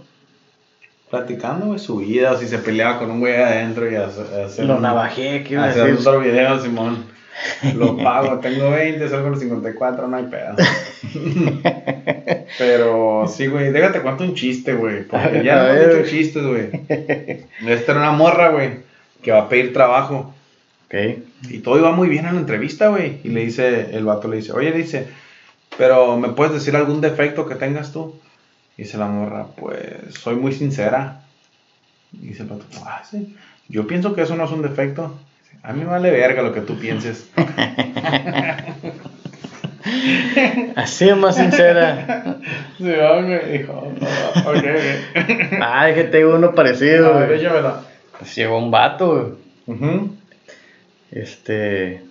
Platicando, 1.13 1.67
güey, 1.67 1.77
su 1.77 1.97
vida, 1.97 2.31
o 2.31 2.37
si 2.39 2.47
se 2.47 2.57
peleaba 2.57 2.97
con 2.97 3.11
un 3.11 3.19
güey 3.19 3.35
adentro 3.35 3.87
y 3.91 3.93
hace- 3.95 4.43
hacer 4.45 4.65
Lo 4.65 4.79
navajé, 4.79 5.43
¿qué 5.43 5.53
iba 5.53 5.65
a 5.65 5.69
hacer 5.69 5.85
decir? 5.91 5.99
otro 6.07 6.19
video, 6.21 6.59
Simón. 6.59 7.05
Lo 7.75 7.95
pago, 7.97 8.39
tengo 8.39 8.71
20, 8.71 9.07
salgo 9.09 9.29
los 9.29 9.39
54, 9.39 10.07
no 10.07 10.17
hay 10.17 10.23
pedo. 10.23 10.55
Pero 12.57 13.27
sí, 13.27 13.45
güey, 13.45 13.71
déjate 13.71 14.01
cuento 14.01 14.23
un 14.23 14.33
chiste, 14.33 14.73
güey. 14.73 15.03
Porque 15.03 15.43
ya 15.43 15.57
no 15.67 15.73
ver. 15.73 15.91
hecho 15.99 16.09
chistes, 16.09 16.43
güey. 16.43 16.69
Esta 17.67 17.91
era 17.91 18.01
una 18.01 18.11
morra, 18.13 18.49
güey, 18.49 18.71
que 19.21 19.31
va 19.31 19.41
a 19.41 19.49
pedir 19.49 19.71
trabajo. 19.71 20.33
Ok. 20.87 20.95
Y 21.49 21.59
todo 21.59 21.77
iba 21.77 21.91
muy 21.91 22.09
bien 22.09 22.25
en 22.25 22.33
la 22.33 22.39
entrevista, 22.41 22.87
güey. 22.87 23.19
Y 23.23 23.29
le 23.29 23.41
dice, 23.41 23.89
el 23.95 24.05
vato 24.05 24.27
le 24.27 24.37
dice, 24.37 24.51
oye, 24.51 24.71
dice, 24.71 25.05
pero 25.77 26.17
¿me 26.17 26.29
puedes 26.29 26.53
decir 26.55 26.75
algún 26.75 27.01
defecto 27.01 27.47
que 27.47 27.53
tengas 27.53 27.91
tú? 27.93 28.15
Dice 28.77 28.97
la 28.97 29.07
morra, 29.07 29.45
pues 29.55 30.15
soy 30.19 30.35
muy 30.35 30.51
sincera. 30.53 31.21
Y 32.13 32.27
dice 32.27 32.43
el 32.43 32.49
vato, 32.49 32.65
ah, 32.85 33.01
sí. 33.09 33.35
Yo 33.69 33.87
pienso 33.87 34.13
que 34.15 34.21
eso 34.23 34.35
no 34.35 34.45
es 34.45 34.51
un 34.51 34.61
defecto. 34.61 35.17
Dice, 35.43 35.57
A 35.63 35.73
mí 35.73 35.81
me 35.81 35.87
vale 35.87 36.11
verga 36.11 36.41
lo 36.41 36.53
que 36.53 36.61
tú 36.61 36.77
pienses. 36.79 37.29
Así 40.75 41.09
es 41.09 41.17
más 41.17 41.35
sincera. 41.35 42.37
Sí, 42.77 42.83
güey, 42.83 43.57
dijo, 43.57 43.73
"Oh, 43.73 44.49
ok, 44.49 44.57
ok. 44.57 45.59
Ah, 45.61 45.89
es 45.89 45.95
que 45.95 46.03
tengo 46.05 46.35
uno 46.35 46.53
parecido, 46.55 47.13
A 47.13 47.19
ver. 47.19 47.29
Pues 48.17 48.35
llegó 48.35 48.57
un 48.57 48.71
vato, 48.71 49.37
güey. 49.67 49.77
Este. 51.11 52.01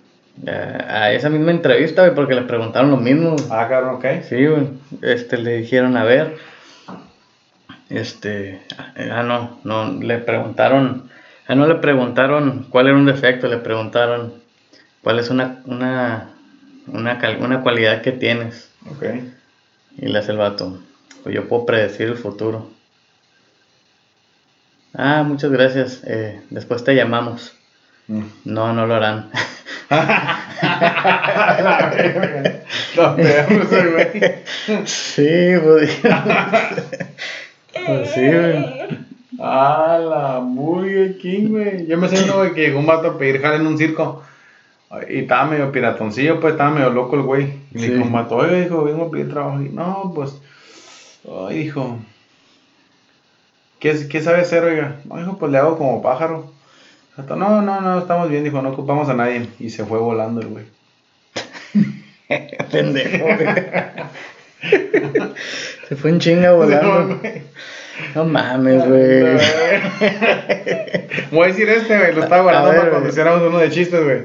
A, 0.47 1.03
a 1.03 1.11
esa 1.13 1.29
misma 1.29 1.51
entrevista, 1.51 2.03
güey, 2.03 2.15
porque 2.15 2.33
le 2.35 2.41
preguntaron 2.43 2.91
lo 2.91 2.97
mismo. 2.97 3.31
güey. 3.31 3.45
Ah, 3.51 3.67
cabrón, 3.69 3.95
ok. 3.95 4.05
Sí, 4.27 4.45
güey. 4.45 4.67
Este, 5.01 5.37
le 5.37 5.57
dijeron, 5.57 5.97
a 5.97 6.03
ver. 6.03 6.35
Este. 7.89 8.61
Ah, 8.97 9.23
no, 9.23 9.59
no, 9.63 9.91
le 10.01 10.17
preguntaron. 10.19 11.09
Ah, 11.47 11.55
no 11.55 11.67
le 11.67 11.75
preguntaron 11.75 12.67
cuál 12.69 12.87
era 12.87 12.95
un 12.97 13.05
defecto, 13.05 13.47
le 13.47 13.57
preguntaron 13.57 14.33
cuál 15.03 15.19
es 15.19 15.29
una, 15.29 15.61
una, 15.65 16.29
una, 16.87 17.19
cal- 17.19 17.37
una 17.41 17.61
cualidad 17.61 18.01
que 18.01 18.11
tienes. 18.13 18.71
Ok. 18.89 19.03
Y 19.97 20.07
le 20.07 20.19
hace 20.19 20.31
el 20.31 20.37
vato, 20.37 20.79
pues 21.23 21.35
yo 21.35 21.47
puedo 21.47 21.65
predecir 21.65 22.07
el 22.07 22.17
futuro. 22.17 22.69
Ah, 24.93 25.23
muchas 25.23 25.51
gracias. 25.51 26.01
eh, 26.05 26.41
después 26.49 26.83
te 26.83 26.95
llamamos. 26.95 27.53
Mm. 28.07 28.23
No, 28.45 28.73
no 28.73 28.85
lo 28.85 28.95
harán. 28.95 29.29
Sí, 34.85 35.53
pues. 35.63 35.99
Pues 37.85 38.11
sí, 38.11 38.21
güey. 38.21 38.65
Ah, 39.39 39.99
la 39.99 40.39
Burger 40.39 41.17
King, 41.17 41.49
güey. 41.49 41.87
Yo 41.87 41.97
me 41.97 42.07
sé 42.07 42.23
uno, 42.23 42.37
güey, 42.37 42.53
que 42.53 42.61
llegó 42.61 42.79
un 42.79 42.85
vato 42.85 43.07
a 43.09 43.17
pedir 43.17 43.41
jale 43.41 43.57
en 43.57 43.67
un 43.67 43.77
circo. 43.77 44.23
Y 45.09 45.21
estaba 45.21 45.45
medio 45.49 45.71
piratoncillo, 45.71 46.39
pues 46.39 46.53
estaba 46.53 46.69
medio 46.69 46.91
loco 46.91 47.15
el 47.15 47.23
güey. 47.23 47.53
Y 47.73 47.79
le 47.79 47.87
Sí. 47.87 47.93
un 47.93 48.11
vato, 48.11 48.35
oye, 48.35 48.63
dijo, 48.63 48.83
vengo 48.83 49.05
a 49.05 49.11
pedir 49.11 49.29
trabajo. 49.29 49.59
Y 49.61 49.69
no, 49.69 50.11
pues. 50.13 50.39
Ay, 51.47 51.63
dijo. 51.63 51.97
¿Qué, 53.79 54.07
¿Qué 54.07 54.21
sabe 54.21 54.41
hacer, 54.41 54.63
oiga? 54.63 54.97
No, 55.05 55.17
dijo, 55.17 55.37
pues 55.37 55.51
le 55.51 55.57
hago 55.57 55.77
como 55.77 56.01
pájaro. 56.01 56.51
No, 57.17 57.61
no, 57.61 57.81
no, 57.81 57.99
estamos 57.99 58.29
bien, 58.29 58.43
dijo, 58.43 58.61
no 58.61 58.69
ocupamos 58.69 59.09
a 59.09 59.13
nadie. 59.13 59.47
Y 59.59 59.69
se 59.71 59.83
fue 59.85 59.97
volando 59.99 60.41
el 60.41 60.47
güey. 60.47 60.65
Pendejo, 62.71 63.25
güey. 63.25 63.47
Se 65.87 65.95
fue 65.95 66.09
en 66.11 66.19
chinga 66.19 66.53
volando. 66.53 67.19
No 68.15 68.25
mames, 68.25 68.87
güey. 68.87 69.23
Voy 71.31 71.43
a 71.43 71.47
decir 71.47 71.69
este, 71.69 71.97
güey. 71.97 72.13
Lo 72.15 72.23
estaba 72.23 72.41
guardando 72.43 72.69
ver, 72.69 72.79
para 72.79 72.91
cuando 72.91 73.09
hiciéramos 73.09 73.41
uno 73.47 73.59
de 73.59 73.69
chistes, 73.69 74.03
güey. 74.03 74.21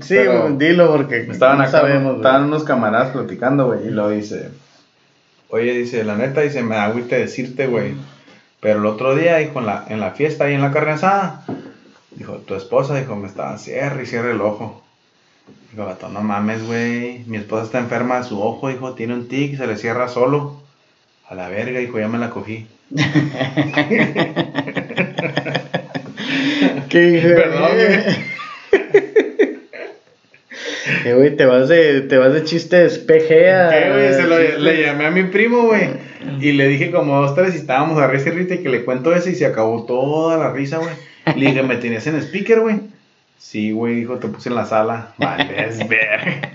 Sí, 0.00 0.14
Pero- 0.16 0.50
dilo 0.56 0.90
porque 0.90 1.20
Estaban 1.30 1.58
no 1.58 1.64
acá, 1.64 1.72
sabemos, 1.72 2.16
estaban 2.16 2.44
unos 2.44 2.64
camaradas 2.64 3.10
platicando, 3.10 3.66
güey, 3.66 3.88
y 3.88 3.90
lo 3.90 4.08
dice, 4.08 4.48
oye, 5.50 5.72
dice, 5.74 6.02
la 6.04 6.16
neta, 6.16 6.40
dice, 6.40 6.62
me 6.62 6.76
da 6.76 6.84
agüite 6.84 7.18
decirte, 7.18 7.66
güey, 7.66 7.94
pero 8.60 8.78
el 8.78 8.86
otro 8.86 9.14
día, 9.14 9.36
dijo, 9.36 9.58
en 9.58 9.66
la, 9.66 9.84
en 9.88 10.00
la 10.00 10.12
fiesta 10.12 10.44
ahí 10.44 10.54
en 10.54 10.62
la 10.62 10.72
carne 10.72 10.92
asada, 10.92 11.44
dijo, 12.12 12.36
tu 12.38 12.54
esposa, 12.54 12.96
dijo, 12.96 13.16
me 13.16 13.26
estaba, 13.28 13.58
cierre 13.58 14.04
y 14.04 14.06
cierre 14.06 14.30
el 14.30 14.40
ojo. 14.40 14.82
Vato, 15.74 16.08
no 16.08 16.20
mames, 16.20 16.66
güey, 16.66 17.24
mi 17.26 17.38
esposa 17.38 17.64
está 17.64 17.78
enferma 17.78 18.18
de 18.18 18.24
su 18.24 18.42
ojo, 18.42 18.68
dijo, 18.68 18.94
tiene 18.94 19.14
un 19.14 19.28
tic, 19.28 19.56
se 19.56 19.66
le 19.66 19.76
cierra 19.76 20.08
solo. 20.08 20.60
A 21.28 21.34
la 21.34 21.48
verga, 21.48 21.78
dijo, 21.78 21.98
ya 21.98 22.08
me 22.08 22.18
la 22.18 22.28
cogí. 22.30 22.66
¿Qué? 26.90 27.20
Perdón, 27.36 27.70
güey. 27.74 28.32
Que 31.02 31.14
güey, 31.14 31.36
te 31.36 31.46
vas 31.46 31.68
de, 31.68 32.02
te 32.02 32.18
vas 32.18 32.34
de 32.34 32.44
chistes 32.44 32.98
PG 32.98 33.48
a. 33.48 33.70
¿Qué, 33.70 33.90
güey? 33.92 34.12
Se 34.12 34.26
lo, 34.26 34.38
le 34.58 34.82
llamé 34.82 35.06
a 35.06 35.10
mi 35.10 35.24
primo, 35.24 35.62
güey. 35.62 35.88
Y 36.40 36.52
le 36.52 36.68
dije 36.68 36.90
como 36.90 37.20
dos, 37.20 37.34
tres 37.34 37.54
y 37.54 37.58
estábamos 37.58 37.98
a 37.98 38.08
risa 38.08 38.28
y 38.28 38.32
risa 38.32 38.54
y 38.54 38.62
que 38.62 38.68
le 38.68 38.84
cuento 38.84 39.14
eso 39.14 39.30
y 39.30 39.34
se 39.34 39.46
acabó 39.46 39.84
toda 39.84 40.36
la 40.36 40.52
risa, 40.52 40.78
güey. 40.78 40.94
Le 41.36 41.46
dije, 41.46 41.62
¿me 41.62 41.76
tenías 41.76 42.06
en 42.06 42.16
speaker, 42.16 42.60
güey? 42.60 42.80
Sí, 43.42 43.72
güey, 43.72 43.96
dijo, 43.96 44.18
te 44.18 44.28
puse 44.28 44.48
en 44.48 44.54
la 44.54 44.64
sala. 44.64 45.12
Vale, 45.18 45.66
es 45.68 45.86
ver. 45.88 46.48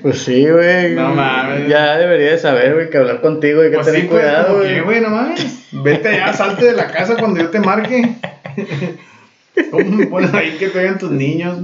Pues 0.00 0.18
sí, 0.22 0.48
güey. 0.48 0.94
No 0.94 1.14
mames. 1.14 1.68
Ya 1.68 1.98
debería 1.98 2.30
de 2.30 2.38
saber, 2.38 2.74
güey, 2.74 2.90
que 2.90 2.98
hablar 2.98 3.20
contigo 3.20 3.60
hay 3.62 3.70
que 3.70 3.76
Pues 3.76 3.86
sí, 3.88 3.92
tener 3.92 4.08
pues, 4.08 4.22
cuidado, 4.22 4.56
güey. 4.58 4.80
güey, 4.80 5.00
no 5.00 5.10
mames. 5.10 5.66
Vete 5.72 6.08
allá, 6.08 6.32
salte 6.32 6.66
de 6.66 6.72
la 6.72 6.86
casa 6.90 7.16
cuando 7.18 7.40
yo 7.40 7.50
te 7.50 7.60
marque. 7.60 8.14
¿Cómo 9.70 9.90
me 9.90 10.06
pones 10.06 10.32
ahí 10.32 10.56
que 10.58 10.68
te 10.68 10.78
vean 10.78 10.98
tus 10.98 11.10
niños? 11.10 11.58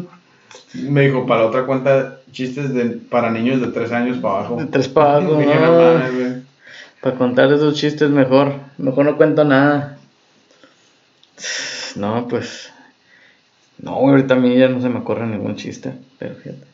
Me 0.74 1.02
dijo, 1.02 1.24
para 1.26 1.42
la 1.42 1.46
otra 1.46 1.64
cuenta, 1.64 2.18
chistes 2.32 2.74
de, 2.74 2.84
para 2.90 3.30
niños 3.30 3.60
de 3.60 3.68
tres 3.68 3.90
años 3.92 4.18
para 4.18 4.34
abajo. 4.40 4.56
De 4.56 4.66
tres 4.66 4.88
para 4.88 5.14
abajo, 5.16 5.32
no. 5.40 5.40
no 5.40 5.94
mames, 5.94 6.14
güey. 6.14 6.42
Para 7.00 7.16
contar 7.16 7.50
esos 7.52 7.74
chistes 7.74 8.10
mejor. 8.10 8.54
Mejor 8.76 9.06
no 9.06 9.16
cuento 9.16 9.44
nada. 9.44 9.96
No, 11.96 12.28
pues. 12.28 12.70
No, 13.82 13.94
güey, 13.96 14.10
ahorita 14.16 14.34
a 14.34 14.38
mí 14.38 14.56
ya 14.56 14.68
no 14.68 14.80
se 14.80 14.88
me 14.88 14.98
ocurre 14.98 15.26
ningún 15.26 15.56
chiste. 15.56 15.92
Pero 16.18 16.34
fíjate. 16.34 16.64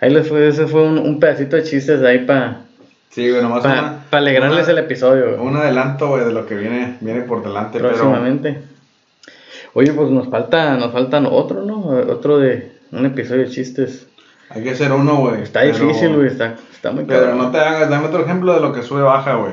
Ahí 0.00 0.10
les 0.12 0.28
fue, 0.28 0.46
ese 0.48 0.66
fue 0.66 0.82
un, 0.82 0.98
un 0.98 1.20
pedacito 1.20 1.56
de 1.56 1.62
chistes 1.64 2.02
ahí 2.02 2.20
para 2.26 2.62
Sí, 3.10 3.28
güey, 3.30 3.42
nomás 3.42 3.64
una- 3.64 4.04
alegrarles 4.10 4.64
una- 4.64 4.72
el 4.72 4.78
episodio, 4.78 5.36
güey. 5.36 5.46
Un 5.48 5.56
adelanto, 5.56 6.08
güey, 6.08 6.24
de 6.24 6.32
lo 6.32 6.46
que 6.46 6.54
viene, 6.54 6.96
viene 7.00 7.22
por 7.22 7.42
delante, 7.42 7.78
pero... 7.78 7.88
próximamente. 7.90 8.62
Oye, 9.74 9.92
pues 9.92 10.10
nos 10.10 10.28
falta, 10.28 10.76
nos 10.76 10.92
faltan 10.92 11.26
otro, 11.26 11.62
¿no? 11.64 11.86
Otro 11.86 12.38
de 12.38 12.72
un 12.90 13.06
episodio 13.06 13.42
de 13.42 13.48
chistes. 13.50 14.06
Hay 14.50 14.62
que 14.62 14.70
hacer 14.70 14.92
uno, 14.92 15.16
güey. 15.16 15.42
Está 15.42 15.60
pero- 15.60 15.86
difícil, 15.86 16.14
güey, 16.14 16.26
está, 16.28 16.56
está 16.72 16.90
muy 16.92 17.04
Pero 17.04 17.20
cabrón. 17.20 17.38
no 17.38 17.50
te 17.50 17.58
hagas, 17.58 17.88
dame 17.90 18.06
otro 18.08 18.22
ejemplo 18.24 18.54
de 18.54 18.60
lo 18.60 18.72
que 18.72 18.82
sube 18.82 19.02
baja, 19.02 19.34
güey. 19.34 19.52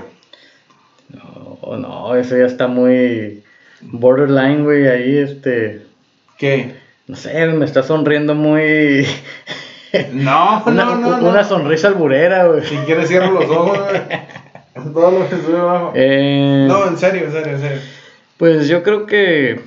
No, 1.09 1.77
no, 1.77 2.15
eso 2.15 2.37
ya 2.37 2.45
está 2.45 2.67
muy 2.67 3.43
borderline, 3.81 4.63
güey, 4.63 4.87
ahí, 4.87 5.17
este, 5.17 5.85
¿Qué? 6.39 6.75
no 7.07 7.15
sé, 7.15 7.45
me 7.47 7.65
está 7.65 7.83
sonriendo 7.83 8.33
muy... 8.35 9.05
No, 10.13 10.61
una, 10.67 10.85
no, 10.85 10.95
no, 10.97 11.17
no. 11.17 11.29
una 11.29 11.43
sonrisa 11.43 11.87
alburera, 11.87 12.45
güey. 12.45 12.63
Si 12.63 12.77
quieres 12.77 13.07
cierro 13.07 13.31
los 13.31 13.49
ojos, 13.49 13.79
güey. 13.79 14.01
Todo 14.93 15.11
lo 15.19 15.27
que 15.27 15.35
sube 15.37 15.57
abajo. 15.59 15.93
Eh, 15.95 16.65
No, 16.67 16.87
en 16.87 16.95
serio, 16.97 17.25
en 17.25 17.31
serio, 17.31 17.53
en 17.53 17.59
serio. 17.59 17.81
Pues 18.37 18.67
yo 18.67 18.83
creo 18.83 19.07
que... 19.07 19.59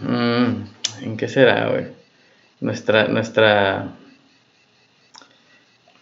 mm, 0.00 1.04
¿En 1.04 1.16
qué 1.16 1.28
será, 1.28 1.68
güey? 1.70 1.86
Nuestra, 2.60 3.06
nuestra... 3.06 3.92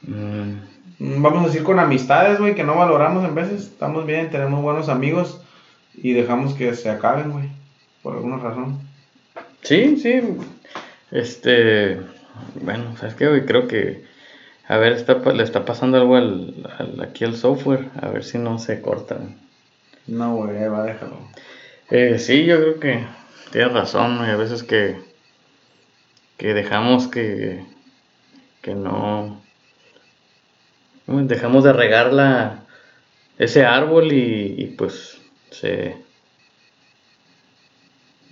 mm, 0.03 0.53
Mm, 0.99 1.21
Vamos 1.21 1.45
a 1.45 1.47
decir 1.49 1.63
con 1.63 1.79
amistades, 1.79 2.39
güey, 2.39 2.55
que 2.55 2.65
no 2.65 2.75
valoramos 2.77 3.23
en 3.27 3.35
veces. 3.35 3.65
Estamos 3.65 4.07
bien, 4.07 4.31
tenemos 4.31 4.63
buenos 4.63 4.89
amigos 4.89 5.43
y 5.95 6.15
dejamos 6.15 6.55
que 6.55 6.75
se 6.75 6.89
acaben, 6.89 7.31
güey. 7.33 7.51
Por 8.03 8.15
alguna 8.17 8.39
razón. 8.39 8.79
Sí, 9.69 9.97
sí. 9.97 10.21
Este. 11.11 12.01
Bueno, 12.61 12.97
¿sabes 12.97 13.15
qué, 13.15 13.27
güey? 13.29 13.45
Creo 13.47 13.67
que 13.69 14.05
A 14.69 14.79
ver, 14.79 14.93
está, 14.93 15.15
le 15.33 15.43
está 15.45 15.65
pasando 15.65 15.99
algo 15.99 16.17
al, 16.17 16.55
al- 16.79 17.01
aquí 17.03 17.25
al 17.25 17.37
software. 17.37 17.89
A 18.01 18.11
ver 18.11 18.25
si 18.25 18.39
no 18.39 18.59
se 18.59 18.81
corta. 18.83 19.19
No, 20.07 20.37
güey, 20.37 20.69
va, 20.69 20.85
déjalo. 20.85 21.19
Eh, 21.91 22.19
sí, 22.19 22.45
yo 22.47 22.57
creo 22.61 22.81
que 22.81 23.07
tienes 23.53 23.73
razón. 23.75 24.21
Hay 24.23 24.37
veces 24.37 24.63
que, 24.65 24.97
que 26.37 26.55
dejamos 26.55 27.09
que, 27.09 27.65
que 28.63 28.75
no. 28.75 29.41
Dejamos 31.07 31.63
de 31.65 31.73
regar 31.73 32.13
la, 32.13 32.65
ese 33.39 33.65
árbol 33.65 34.13
y, 34.13 34.55
y 34.59 34.67
pues 34.79 35.19
se. 35.51 35.97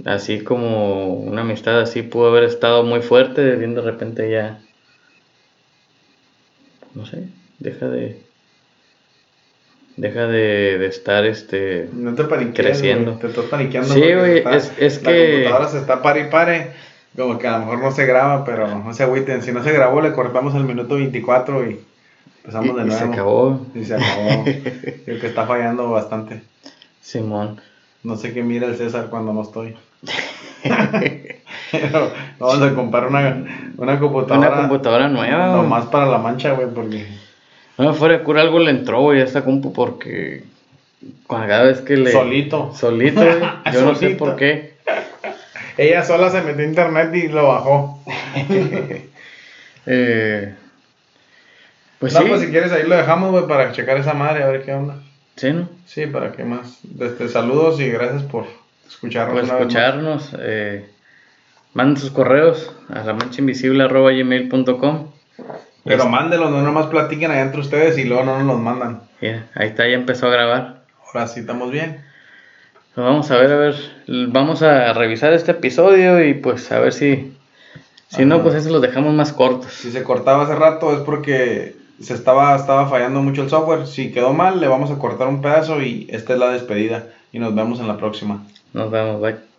Así 0.05 0.41
como 0.41 1.15
una 1.15 1.43
amistad 1.43 1.81
así 1.81 2.03
pudo 2.03 2.29
haber 2.29 2.45
estado 2.45 2.83
muy 2.83 3.01
fuerte, 3.01 3.57
bien 3.57 3.75
de 3.75 3.81
repente 3.81 4.31
ya. 4.31 4.59
No 6.95 7.07
sé, 7.07 7.29
deja 7.59 7.89
de. 7.89 8.21
Deja 9.97 10.27
de, 10.27 10.79
de 10.79 10.87
estar 10.87 11.25
este. 11.25 11.89
No 11.93 12.15
te. 12.15 12.25
Creciendo. 12.53 13.13
Te 13.13 13.29
estás 13.29 13.45
paniqueando. 13.45 13.95
Sí, 13.95 14.01
güey, 14.01 14.39
es- 14.57 14.73
es 14.79 15.03
la 15.05 15.13
que- 15.13 15.33
computadora 15.33 15.69
se 15.69 15.79
está 15.79 16.03
pare 16.03 16.21
y 16.23 16.31
pare. 16.31 16.73
Como 17.17 17.39
que 17.39 17.47
a 17.47 17.53
lo 17.53 17.59
mejor 17.61 17.79
no 17.79 17.93
se 17.93 18.07
graba, 18.07 18.45
pero 18.45 18.67
no 18.67 18.93
se 18.93 19.05
agüiten. 19.05 19.43
Si 19.43 19.53
no 19.53 19.63
se 19.63 19.73
grabó, 19.73 20.01
le 20.01 20.13
cortamos 20.13 20.53
al 20.57 20.65
minuto 20.65 20.97
24 20.97 21.71
y 21.71 21.79
empezamos 22.39 22.75
de 22.75 22.83
y- 22.83 22.85
y 22.85 22.89
nuevo. 22.89 22.99
se 22.99 23.13
acabó. 23.13 23.67
Y 23.77 23.85
se 23.85 23.95
acabó. 23.95 24.45
Creo 25.05 25.21
que 25.21 25.27
está 25.29 25.47
fallando 25.47 25.89
bastante. 25.91 26.43
Simón. 27.01 27.61
No 28.05 28.17
sé 28.17 28.33
qué 28.33 28.43
mira 28.43 28.67
el 28.67 28.77
César 28.77 29.09
cuando 29.11 29.33
no 29.33 29.43
estoy. 29.43 29.75
Pero 31.73 32.13
vamos 32.39 32.63
a 32.63 32.75
comprar 32.75 33.07
una, 33.07 33.73
una 33.77 33.99
computadora. 33.99 34.51
Una 34.51 34.61
computadora 34.61 35.09
nueva. 35.09 35.49
Nomás 35.49 35.87
para 35.87 36.07
la 36.07 36.19
mancha, 36.19 36.53
güey, 36.53 36.69
porque. 36.69 37.07
No, 37.79 37.95
fuera 37.95 38.19
de 38.19 38.23
cura 38.23 38.43
algo 38.43 38.61
le 38.61 38.71
entró, 38.71 39.01
güey, 39.01 39.21
a 39.21 39.25
esta 39.25 39.43
compu 39.43 39.73
porque 39.73 40.45
cada 41.29 41.65
vez 41.65 41.81
que 41.81 41.97
le... 41.97 42.13
Solito. 42.13 42.73
Solito, 42.75 43.21
güey. 43.21 43.41
Yo 43.73 43.85
no 43.85 43.95
sé 43.95 44.11
por 44.11 44.37
qué. 44.37 44.75
Ella 45.77 46.05
sola 46.05 46.31
se 46.31 46.43
metió 46.43 46.63
a 46.63 46.69
internet 46.69 47.15
y 47.15 47.29
lo 47.29 47.49
bajó. 47.49 48.01
Eh, 49.87 50.55
pues 51.99 52.15
no, 52.15 52.21
sí. 52.21 52.27
pues 52.27 52.41
si 52.41 52.47
quieres 52.47 52.73
ahí 52.73 52.89
lo 52.89 52.97
dejamos, 52.97 53.33
güey, 53.33 53.47
para 53.47 53.71
checar 53.73 53.99
esa 53.99 54.15
madre, 54.15 54.43
a 54.43 54.49
ver 54.49 54.65
qué 54.65 54.73
onda. 54.73 54.97
Sí, 55.37 55.53
¿no? 55.53 55.69
Sí, 55.87 56.07
para 56.07 56.33
qué 56.33 56.45
más. 56.45 56.79
Desde 56.83 57.29
saludos 57.29 57.81
y 57.81 57.89
gracias 57.89 58.23
por 58.23 58.47
escucharnos. 58.87 59.49
Por 59.49 59.59
escucharnos. 59.61 60.31
Eh, 60.39 60.89
manden 61.73 61.97
sus 61.97 62.11
correos 62.11 62.73
a 62.89 63.03
la 63.03 63.15
manchainvisible.gmail.com 63.15 65.09
Pero 65.85 66.09
mándelos, 66.09 66.51
no 66.51 66.63
nomás 66.63 66.87
platiquen 66.87 67.31
allá 67.31 67.43
entre 67.43 67.61
ustedes 67.61 67.99
y 67.99 68.05
luego 68.05 68.25
no 68.25 68.39
nos 68.39 68.47
los 68.47 68.61
mandan. 68.61 69.01
Mira, 69.21 69.47
ahí 69.55 69.69
está, 69.69 69.89
ya 69.89 69.95
empezó 69.95 70.29
a 70.29 70.31
grabar. 70.31 70.85
Ahora 71.07 71.27
sí 71.27 71.41
estamos 71.41 71.71
bien. 71.73 72.05
Pues 72.95 73.05
vamos 73.05 73.31
a 73.31 73.37
ver, 73.39 73.53
a 73.53 73.57
ver. 73.57 73.75
Vamos 74.07 74.63
a 74.63 74.93
revisar 74.93 75.33
este 75.33 75.51
episodio 75.51 76.25
y 76.25 76.35
pues 76.35 76.71
a 76.71 76.79
ver 76.79 76.93
si... 76.93 77.33
Si 78.09 78.25
no, 78.25 78.43
pues 78.45 78.55
eso 78.55 78.71
los 78.71 78.81
dejamos 78.81 79.13
más 79.13 79.33
cortos. 79.33 79.73
Si 79.73 79.91
se 79.91 80.05
cortaba 80.05 80.45
hace 80.45 80.55
rato 80.55 80.93
es 80.93 81.01
porque 81.01 81.75
se 82.01 82.15
estaba, 82.15 82.57
estaba 82.57 82.89
fallando 82.89 83.23
mucho 83.23 83.43
el 83.43 83.51
software. 83.51 83.87
Si 83.87 84.13
quedó 84.13 84.33
mal, 84.33 84.61
le 84.61 84.69
vamos 84.69 84.91
a 84.91 84.99
cortar 84.99 85.29
un 85.29 85.41
pedazo 85.41 85.83
y 85.83 86.07
esta 86.11 86.33
es 86.35 86.39
la 86.39 86.51
despedida. 86.51 87.09
Y 87.33 87.39
nos 87.39 87.55
vemos 87.55 87.81
en 87.81 87.89
la 87.89 87.97
próxima. 87.97 88.45
Nos 88.73 88.91
vemos, 88.91 89.21
bye. 89.21 89.54